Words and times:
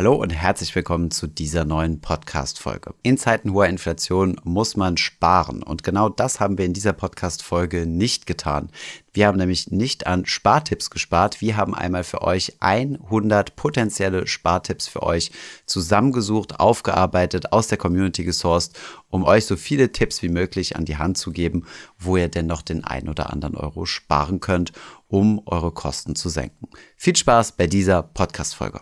Hallo 0.00 0.14
und 0.14 0.30
herzlich 0.30 0.74
willkommen 0.74 1.10
zu 1.10 1.26
dieser 1.26 1.66
neuen 1.66 2.00
Podcast-Folge. 2.00 2.94
In 3.02 3.18
Zeiten 3.18 3.52
hoher 3.52 3.66
Inflation 3.66 4.40
muss 4.44 4.74
man 4.74 4.96
sparen 4.96 5.62
und 5.62 5.84
genau 5.84 6.08
das 6.08 6.40
haben 6.40 6.56
wir 6.56 6.64
in 6.64 6.72
dieser 6.72 6.94
Podcast-Folge 6.94 7.84
nicht 7.84 8.26
getan. 8.26 8.70
Wir 9.12 9.26
haben 9.26 9.36
nämlich 9.36 9.70
nicht 9.70 10.06
an 10.06 10.24
Spartipps 10.24 10.88
gespart. 10.88 11.42
Wir 11.42 11.58
haben 11.58 11.74
einmal 11.74 12.02
für 12.02 12.22
euch 12.22 12.56
100 12.60 13.56
potenzielle 13.56 14.26
Spartipps 14.26 14.88
für 14.88 15.02
euch 15.02 15.32
zusammengesucht, 15.66 16.60
aufgearbeitet, 16.60 17.52
aus 17.52 17.68
der 17.68 17.76
Community 17.76 18.24
gesourced, 18.24 18.78
um 19.10 19.22
euch 19.24 19.44
so 19.44 19.56
viele 19.56 19.92
Tipps 19.92 20.22
wie 20.22 20.30
möglich 20.30 20.76
an 20.76 20.86
die 20.86 20.96
Hand 20.96 21.18
zu 21.18 21.30
geben, 21.30 21.66
wo 21.98 22.16
ihr 22.16 22.28
denn 22.28 22.46
noch 22.46 22.62
den 22.62 22.84
ein 22.84 23.10
oder 23.10 23.30
anderen 23.30 23.54
Euro 23.54 23.84
sparen 23.84 24.40
könnt, 24.40 24.72
um 25.08 25.42
eure 25.44 25.72
Kosten 25.72 26.16
zu 26.16 26.30
senken. 26.30 26.70
Viel 26.96 27.16
Spaß 27.16 27.52
bei 27.52 27.66
dieser 27.66 28.02
Podcast-Folge. 28.02 28.80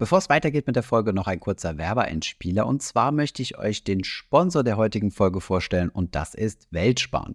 Bevor 0.00 0.18
es 0.18 0.28
weitergeht 0.28 0.68
mit 0.68 0.76
der 0.76 0.84
Folge, 0.84 1.12
noch 1.12 1.26
ein 1.26 1.40
kurzer 1.40 1.76
Werbeeinspieler. 1.76 2.68
Und 2.68 2.84
zwar 2.84 3.10
möchte 3.10 3.42
ich 3.42 3.58
euch 3.58 3.82
den 3.82 4.04
Sponsor 4.04 4.62
der 4.62 4.76
heutigen 4.76 5.10
Folge 5.10 5.40
vorstellen 5.40 5.88
und 5.88 6.14
das 6.14 6.34
ist 6.34 6.68
Weltsparen. 6.70 7.34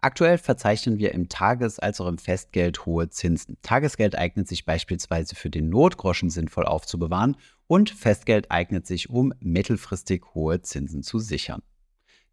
Aktuell 0.00 0.36
verzeichnen 0.36 0.98
wir 0.98 1.12
im 1.12 1.28
Tages- 1.28 1.78
als 1.78 2.00
auch 2.00 2.08
im 2.08 2.18
Festgeld 2.18 2.86
hohe 2.86 3.08
Zinsen. 3.08 3.56
Tagesgeld 3.62 4.18
eignet 4.18 4.48
sich 4.48 4.64
beispielsweise 4.64 5.36
für 5.36 5.48
den 5.48 5.68
Notgroschen 5.68 6.28
sinnvoll 6.28 6.64
aufzubewahren 6.64 7.36
und 7.68 7.90
Festgeld 7.90 8.50
eignet 8.50 8.84
sich, 8.84 9.08
um 9.08 9.32
mittelfristig 9.38 10.24
hohe 10.34 10.60
Zinsen 10.60 11.04
zu 11.04 11.20
sichern. 11.20 11.62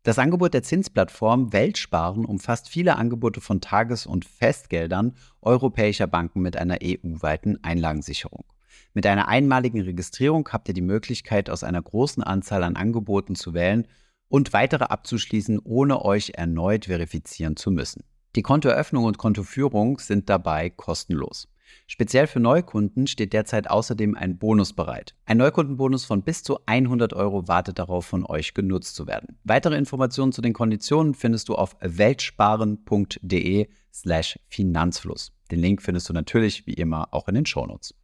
Das 0.01 0.17
Angebot 0.17 0.55
der 0.55 0.63
Zinsplattform 0.63 1.53
Weltsparen 1.53 2.25
umfasst 2.25 2.69
viele 2.69 2.95
Angebote 2.95 3.39
von 3.39 3.61
Tages- 3.61 4.07
und 4.07 4.25
Festgeldern 4.25 5.13
europäischer 5.43 6.07
Banken 6.07 6.41
mit 6.41 6.57
einer 6.57 6.79
EU-weiten 6.81 7.63
Einlagensicherung. 7.63 8.45
Mit 8.93 9.05
einer 9.05 9.27
einmaligen 9.27 9.81
Registrierung 9.81 10.47
habt 10.51 10.67
ihr 10.67 10.73
die 10.73 10.81
Möglichkeit, 10.81 11.49
aus 11.49 11.63
einer 11.63 11.81
großen 11.81 12.23
Anzahl 12.23 12.63
an 12.63 12.75
Angeboten 12.75 13.35
zu 13.35 13.53
wählen 13.53 13.87
und 14.27 14.53
weitere 14.53 14.85
abzuschließen, 14.85 15.59
ohne 15.63 16.03
euch 16.03 16.33
erneut 16.35 16.85
verifizieren 16.85 17.55
zu 17.55 17.71
müssen. 17.71 18.03
Die 18.35 18.43
Kontoeröffnung 18.43 19.05
und 19.05 19.17
Kontoführung 19.17 19.99
sind 19.99 20.29
dabei 20.29 20.69
kostenlos. 20.69 21.47
Speziell 21.87 22.27
für 22.27 22.39
Neukunden 22.39 23.07
steht 23.07 23.33
derzeit 23.33 23.69
außerdem 23.69 24.15
ein 24.15 24.37
Bonus 24.37 24.73
bereit. 24.73 25.15
Ein 25.25 25.37
Neukundenbonus 25.37 26.05
von 26.05 26.23
bis 26.23 26.43
zu 26.43 26.59
100 26.65 27.13
Euro 27.13 27.47
wartet 27.47 27.79
darauf, 27.79 28.05
von 28.05 28.25
euch 28.25 28.53
genutzt 28.53 28.95
zu 28.95 29.07
werden. 29.07 29.39
Weitere 29.43 29.75
Informationen 29.75 30.31
zu 30.31 30.41
den 30.41 30.53
Konditionen 30.53 31.13
findest 31.13 31.49
du 31.49 31.55
auf 31.55 31.75
weltsparen.de 31.81 33.67
slash 33.93 34.39
Finanzfluss. 34.47 35.31
Den 35.51 35.59
Link 35.59 35.81
findest 35.81 36.09
du 36.09 36.13
natürlich 36.13 36.67
wie 36.67 36.73
immer 36.73 37.13
auch 37.13 37.27
in 37.27 37.35
den 37.35 37.45
Shownotes. 37.45 37.95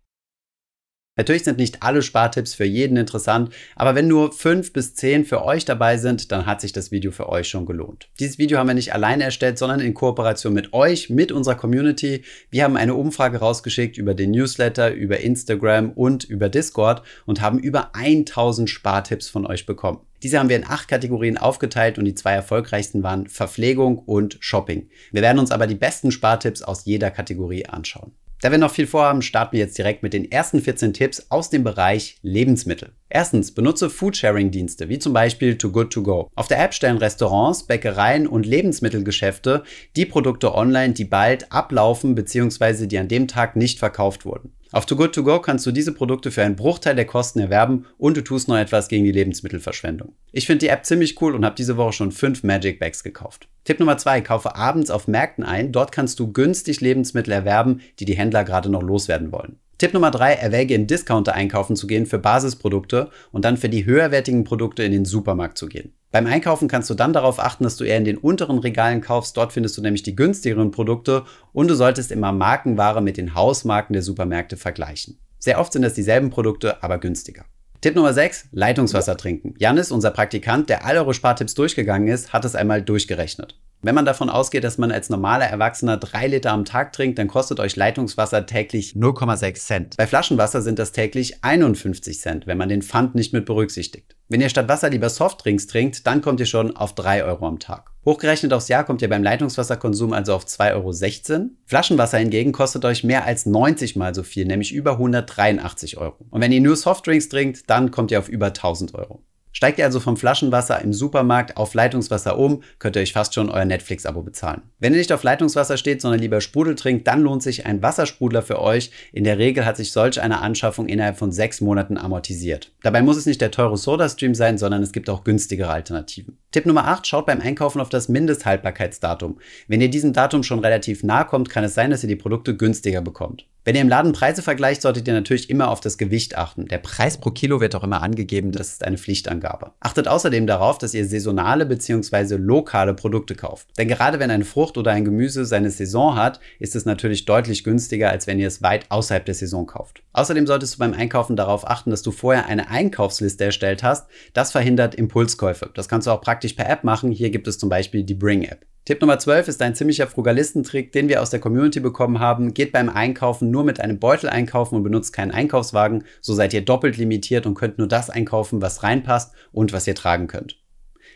Natürlich 1.18 1.46
sind 1.46 1.58
nicht 1.58 1.82
alle 1.82 2.02
Spartipps 2.02 2.54
für 2.54 2.66
jeden 2.66 2.98
interessant, 2.98 3.54
aber 3.78 3.96
wenn 3.96 4.10
nur 4.10 4.34
fünf 4.34 4.74
bis 4.74 4.96
zehn 4.96 5.24
für 5.24 5.46
euch 5.46 5.64
dabei 5.64 5.96
sind, 5.96 6.32
dann 6.34 6.46
hat 6.46 6.60
sich 6.60 6.74
das 6.74 6.92
Video 6.92 7.12
für 7.12 7.30
euch 7.30 7.48
schon 7.48 7.66
gelohnt. 7.66 8.10
Dieses 8.20 8.38
Video 8.38 8.58
haben 8.58 8.68
wir 8.68 8.74
nicht 8.74 8.94
alleine 8.94 9.24
erstellt, 9.24 9.58
sondern 9.58 9.80
in 9.80 9.94
Kooperation 9.94 10.54
mit 10.54 10.74
euch, 10.74 11.10
mit 11.10 11.32
unserer 11.32 11.56
Community. 11.56 12.24
Wir 12.50 12.66
haben 12.66 12.76
eine 12.76 12.96
Umfrage 12.96 13.38
rausgeschickt 13.38 13.98
über 13.98 14.14
den 14.14 14.32
Newsletter, 14.32 14.94
über 14.94 15.22
Instagram 15.22 15.92
und 15.92 16.26
über 16.26 16.50
Discord 16.50 17.02
und 17.26 17.40
haben 17.40 17.60
über 17.60 17.96
1000 17.96 18.70
Spartipps 18.70 19.30
von 19.30 19.46
euch 19.46 19.66
bekommen. 19.66 20.02
Diese 20.24 20.40
haben 20.40 20.50
wir 20.50 20.56
in 20.56 20.68
acht 20.68 20.88
Kategorien 20.88 21.38
aufgeteilt 21.38 21.98
und 21.98 22.06
die 22.06 22.16
zwei 22.16 22.34
erfolgreichsten 22.34 23.04
waren 23.04 23.28
Verpflegung 23.28 24.00
und 24.00 24.38
Shopping. 24.40 24.90
Wir 25.12 25.22
werden 25.22 25.40
uns 25.40 25.52
aber 25.52 25.68
die 25.68 25.76
besten 25.76 26.12
Spartipps 26.12 26.62
aus 26.62 26.86
jeder 26.86 27.12
Kategorie 27.12 27.66
anschauen. 27.66 28.14
Da 28.42 28.52
wir 28.52 28.58
noch 28.58 28.72
viel 28.72 28.86
vorhaben, 28.86 29.22
starten 29.22 29.54
wir 29.54 29.62
jetzt 29.62 29.78
direkt 29.78 30.04
mit 30.04 30.14
den 30.14 30.30
ersten 30.30 30.62
14 30.62 30.94
Tipps 30.94 31.28
aus 31.30 31.50
dem 31.50 31.64
Bereich 31.64 32.18
Lebensmittel. 32.22 32.92
Erstens, 33.10 33.54
benutze 33.54 33.90
Foodsharing-Dienste, 33.90 34.90
wie 34.90 35.00
zum 35.00 35.14
Beispiel 35.14 35.58
Too 35.58 35.72
Good 35.72 35.94
To 35.94 36.04
Go. 36.04 36.30
Auf 36.36 36.48
der 36.48 36.62
App 36.64 36.74
stellen 36.74 36.98
Restaurants, 36.98 37.64
Bäckereien 37.64 38.28
und 38.28 38.46
Lebensmittelgeschäfte 38.46 39.64
die 39.96 40.06
Produkte 40.06 40.54
online, 40.54 40.94
die 40.94 41.06
bald 41.06 41.52
ablaufen 41.52 42.14
bzw. 42.14 42.88
die 42.88 43.00
an 43.00 43.08
dem 43.08 43.28
Tag 43.28 43.56
nicht 43.56 43.80
verkauft 43.80 44.26
wurden. 44.26 44.54
Auf 44.76 44.86
Too 44.86 44.98
Good 44.98 45.16
To 45.16 45.24
Go 45.24 45.40
kannst 45.40 45.66
du 45.66 45.72
diese 45.72 45.94
Produkte 45.94 46.32
für 46.32 46.44
einen 46.44 46.58
Bruchteil 46.58 46.98
der 46.98 47.06
Kosten 47.06 47.40
erwerben 47.40 47.86
und 47.98 48.18
du 48.18 48.22
tust 48.22 48.50
noch 48.50 48.58
etwas 48.58 48.90
gegen 48.90 49.06
die 49.06 49.14
Lebensmittelverschwendung. 49.14 50.12
Ich 50.34 50.48
finde 50.48 50.66
die 50.66 50.68
App 50.68 50.86
ziemlich 50.86 51.22
cool 51.22 51.34
und 51.34 51.46
habe 51.46 51.56
diese 51.56 51.78
Woche 51.78 51.94
schon 51.94 52.12
fünf 52.12 52.44
Magic 52.44 52.78
Bags 52.78 53.02
gekauft. 53.02 53.48
Tipp 53.64 53.80
Nummer 53.80 53.98
zwei, 53.98 54.20
kaufe 54.20 54.54
abends 54.54 54.92
auf 54.92 55.08
Märkten 55.08 55.46
ein. 55.46 55.72
Dort 55.72 55.94
kannst 55.94 56.20
du 56.20 56.34
günstig 56.34 56.82
Lebensmittel 56.82 57.32
erwerben, 57.32 57.80
die 58.00 58.06
die 58.06 58.18
Händler 58.18 58.44
gerade 58.44 58.70
noch 58.70 58.84
loswerden 58.84 59.32
wollen. 59.32 59.60
Tipp 59.78 59.94
Nummer 59.94 60.10
drei, 60.10 60.34
erwäge 60.34 60.74
im 60.74 60.88
Discounter 60.88 61.34
einkaufen 61.34 61.76
zu 61.76 61.86
gehen 61.86 62.06
für 62.06 62.18
Basisprodukte 62.18 63.10
und 63.34 63.44
dann 63.44 63.58
für 63.58 63.68
die 63.68 63.86
höherwertigen 63.86 64.46
Produkte 64.46 64.84
in 64.84 64.94
den 64.94 65.04
Supermarkt 65.04 65.58
zu 65.58 65.68
gehen. 65.68 65.94
Beim 66.12 66.28
Einkaufen 66.28 66.70
kannst 66.70 66.90
du 66.90 66.94
dann 66.94 67.12
darauf 67.12 67.40
achten, 67.40 67.66
dass 67.66 67.76
du 67.76 67.84
eher 67.84 67.98
in 67.98 68.06
den 68.06 68.18
unteren 68.18 68.60
Regalen 68.60 69.02
kaufst. 69.02 69.36
Dort 69.36 69.52
findest 69.52 69.78
du 69.78 69.82
nämlich 69.82 70.02
die 70.02 70.16
günstigeren 70.16 70.72
Produkte 70.72 71.26
und 71.52 71.68
du 71.68 71.76
solltest 71.76 72.10
immer 72.14 72.32
Markenware 72.32 73.02
mit 73.02 73.18
den 73.18 73.36
Hausmarken 73.36 73.92
der 73.92 74.02
Supermärkte 74.02 74.56
vergleichen. 74.56 75.20
Sehr 75.40 75.60
oft 75.60 75.74
sind 75.74 75.82
das 75.82 75.94
dieselben 75.94 76.30
Produkte, 76.30 76.82
aber 76.82 76.98
günstiger. 76.98 77.44
Tipp 77.82 77.96
Nummer 77.96 78.14
6, 78.14 78.48
Leitungswasser 78.54 79.18
trinken. 79.18 79.56
Janis, 79.60 79.92
unser 79.92 80.12
Praktikant, 80.12 80.70
der 80.70 80.86
all 80.86 80.98
eure 80.98 81.14
Spartipps 81.14 81.54
durchgegangen 81.54 82.08
ist, 82.08 82.32
hat 82.32 82.46
es 82.46 82.56
einmal 82.56 82.82
durchgerechnet. 82.82 83.60
Wenn 83.86 83.94
man 83.94 84.06
davon 84.06 84.32
ausgeht, 84.32 84.64
dass 84.64 84.80
man 84.80 84.92
als 84.92 85.12
normaler 85.12 85.46
Erwachsener 85.46 85.98
drei 85.98 86.26
Liter 86.26 86.52
am 86.54 86.66
Tag 86.66 86.92
trinkt, 86.92 87.20
dann 87.20 87.28
kostet 87.28 87.60
euch 87.60 87.76
Leitungswasser 87.76 88.48
täglich 88.48 88.94
0,6 88.94 89.54
Cent. 89.60 89.98
Bei 89.98 90.08
Flaschenwasser 90.08 90.64
sind 90.64 90.80
das 90.80 90.92
täglich 90.92 91.44
51 91.44 92.20
Cent, 92.20 92.48
wenn 92.48 92.58
man 92.58 92.68
den 92.68 92.82
Pfand 92.82 93.14
nicht 93.14 93.32
mit 93.32 93.46
berücksichtigt. 93.46 94.16
Wenn 94.28 94.42
ihr 94.42 94.50
statt 94.50 94.68
Wasser 94.68 94.90
lieber 94.90 95.10
Softdrinks 95.10 95.68
trinkt, 95.68 96.08
dann 96.08 96.22
kommt 96.22 96.40
ihr 96.40 96.48
schon 96.48 96.76
auf 96.76 96.96
3 96.96 97.26
Euro 97.26 97.46
am 97.46 97.60
Tag. 97.60 97.92
Hochgerechnet 98.06 98.54
aufs 98.54 98.70
Jahr 98.70 98.86
kommt 98.86 99.04
ihr 99.04 99.10
beim 99.10 99.22
Leitungswasserkonsum 99.22 100.14
also 100.14 100.34
auf 100.34 100.46
2,16 100.46 101.32
Euro. 101.34 101.50
Flaschenwasser 101.68 102.18
hingegen 102.18 102.54
kostet 102.54 102.86
euch 102.86 103.04
mehr 103.04 103.26
als 103.26 103.46
90 103.46 103.96
mal 103.96 104.16
so 104.16 104.24
viel, 104.24 104.46
nämlich 104.46 104.74
über 104.74 104.94
183 104.94 105.98
Euro. 105.98 106.26
Und 106.32 106.42
wenn 106.42 106.52
ihr 106.52 106.62
nur 106.62 106.76
Softdrinks 106.76 107.30
trinkt, 107.30 107.70
dann 107.70 107.92
kommt 107.92 108.10
ihr 108.10 108.18
auf 108.18 108.30
über 108.30 108.48
1000 108.48 108.96
Euro. 108.96 109.22
Steigt 109.56 109.80
ihr 109.80 109.86
also 109.86 110.02
vom 110.02 110.18
Flaschenwasser 110.18 110.82
im 110.82 110.92
Supermarkt 110.92 111.56
auf 111.56 111.74
Leitungswasser 111.74 112.38
um, 112.38 112.62
könnt 112.78 112.98
ihr 112.98 113.02
euch 113.02 113.14
fast 113.14 113.34
schon 113.34 113.50
euer 113.50 113.64
Netflix-Abo 113.64 114.22
bezahlen. 114.22 114.64
Wenn 114.80 114.92
ihr 114.92 114.98
nicht 114.98 115.14
auf 115.14 115.24
Leitungswasser 115.24 115.78
steht, 115.78 116.02
sondern 116.02 116.20
lieber 116.20 116.42
Sprudel 116.42 116.76
trinkt, 116.76 117.08
dann 117.08 117.22
lohnt 117.22 117.42
sich 117.42 117.66
ein 117.66 117.82
Wassersprudler 117.82 118.42
für 118.42 118.62
euch. 118.62 118.92
In 119.14 119.24
der 119.24 119.38
Regel 119.38 119.66
hat 119.66 119.78
sich 119.78 119.94
solch 119.94 120.20
eine 120.20 120.42
Anschaffung 120.42 120.90
innerhalb 120.90 121.18
von 121.18 121.32
sechs 121.32 121.62
Monaten 121.62 121.98
amortisiert. 121.98 122.74
Dabei 122.84 123.02
muss 123.02 123.16
es 123.16 123.28
nicht 123.28 123.40
der 123.40 123.50
teure 123.50 123.78
Soda-Stream 123.78 124.36
sein, 124.36 124.58
sondern 124.58 124.84
es 124.84 124.92
gibt 124.92 125.10
auch 125.10 125.24
günstigere 125.24 125.70
Alternativen. 125.70 126.38
Tipp 126.52 126.66
Nummer 126.66 126.90
8, 126.90 127.08
schaut 127.08 127.26
beim 127.26 127.40
Einkaufen 127.40 127.80
auf 127.80 127.88
das 127.88 128.10
Mindesthaltbarkeitsdatum. 128.10 129.40
Wenn 129.70 129.80
ihr 129.80 129.90
diesem 129.90 130.12
Datum 130.12 130.44
schon 130.44 130.60
relativ 130.60 131.02
nahe 131.02 131.24
kommt, 131.24 131.50
kann 131.50 131.64
es 131.64 131.76
sein, 131.76 131.92
dass 131.92 132.04
ihr 132.04 132.10
die 132.10 132.18
Produkte 132.18 132.58
günstiger 132.58 133.00
bekommt. 133.02 133.46
Wenn 133.66 133.74
ihr 133.74 133.82
im 133.82 133.90
Laden 133.90 134.12
Preise 134.12 134.44
vergleicht, 134.44 134.84
solltet 134.84 135.08
ihr 135.08 135.16
natürlich 135.16 135.50
immer 135.50 135.70
auf 135.70 135.80
das 135.80 135.98
Gewicht 135.98 136.38
achten. 136.38 136.68
Der 136.68 136.78
Preis 136.78 137.18
pro 137.18 137.32
Kilo 137.32 137.62
wird 137.62 137.74
auch 137.74 137.84
immer 137.84 138.04
angegeben, 138.04 138.52
das 138.52 138.74
ist 138.74 138.86
eine 138.86 139.00
Pflichtangabe. 139.00 139.72
Achtet 139.80 140.08
außerdem 140.08 140.46
darauf, 140.46 140.78
dass 140.78 140.94
ihr 140.94 141.04
saisonale 141.04 141.66
bzw. 141.66 142.36
lokale 142.36 142.94
Produkte 142.94 143.34
kauft. 143.34 143.70
Denn 143.80 143.88
gerade 143.88 144.20
wenn 144.20 144.30
eine 144.30 144.46
Frucht 144.46 144.78
oder 144.78 144.92
ein 144.92 145.04
Gemüse 145.04 145.46
seine 145.46 145.72
Saison 145.72 146.16
hat, 146.16 146.40
ist 146.60 146.76
es 146.76 146.86
natürlich 146.86 147.26
deutlich 147.26 147.64
günstiger, 147.64 148.12
als 148.12 148.28
wenn 148.28 148.38
ihr 148.38 148.50
es 148.50 148.62
weit 148.62 148.86
außerhalb 148.92 149.26
der 149.26 149.34
Saison 149.34 149.66
kauft. 149.66 150.04
Außerdem 150.14 150.46
solltest 150.46 150.76
du 150.76 150.78
beim 150.78 150.94
Einkaufen 150.94 151.36
darauf 151.36 151.68
achten, 151.68 151.90
dass 151.90 152.04
du 152.04 152.12
vorher 152.12 152.46
eine 152.46 152.70
Einkaufsliste 152.70 153.46
erstellt 153.46 153.82
hast. 153.82 154.08
Das 154.34 154.52
verhindert 154.52 154.94
Impulskäufe. 154.94 155.72
Das 155.74 155.90
kannst 155.90 156.06
du 156.06 156.12
auch 156.12 156.22
praktisch 156.22 156.54
per 156.54 156.70
App 156.70 156.84
machen. 156.84 157.12
Hier 157.12 157.32
gibt 157.32 157.48
es 157.48 157.58
zum 157.58 157.70
Beispiel 157.70 158.04
die 158.04 158.14
Bring 158.14 158.44
App. 158.44 158.64
Tipp 158.86 159.02
Nummer 159.02 159.18
12 159.18 159.48
ist 159.48 159.64
ein 159.64 159.74
ziemlicher 159.74 160.06
Frugalistentrick, 160.06 160.92
den 160.92 161.10
wir 161.10 161.24
aus 161.24 161.32
der 161.32 161.40
Community 161.40 161.80
bekommen 161.80 162.20
haben. 162.20 162.54
Geht 162.54 162.72
beim 162.72 162.88
Einkaufen 162.88 163.50
nur 163.50 163.64
mit 163.64 163.80
einem 163.80 163.98
Beutel 163.98 164.30
einkaufen 164.30 164.76
und 164.76 164.84
benutzt 164.84 165.12
keinen 165.12 165.32
Einkaufswagen. 165.32 166.04
So 166.22 166.36
seid 166.36 166.54
ihr 166.54 166.64
doppelt 166.64 166.96
limitiert 166.96 167.48
und 167.48 167.56
könnt 167.56 167.80
nur 167.80 167.88
das 167.88 168.12
einkaufen, 168.12 168.62
was 168.62 168.84
reinpasst 168.84 169.34
und 169.52 169.74
was 169.74 169.88
ihr 169.88 169.96
tragen 169.96 170.28
könnt. 170.28 170.60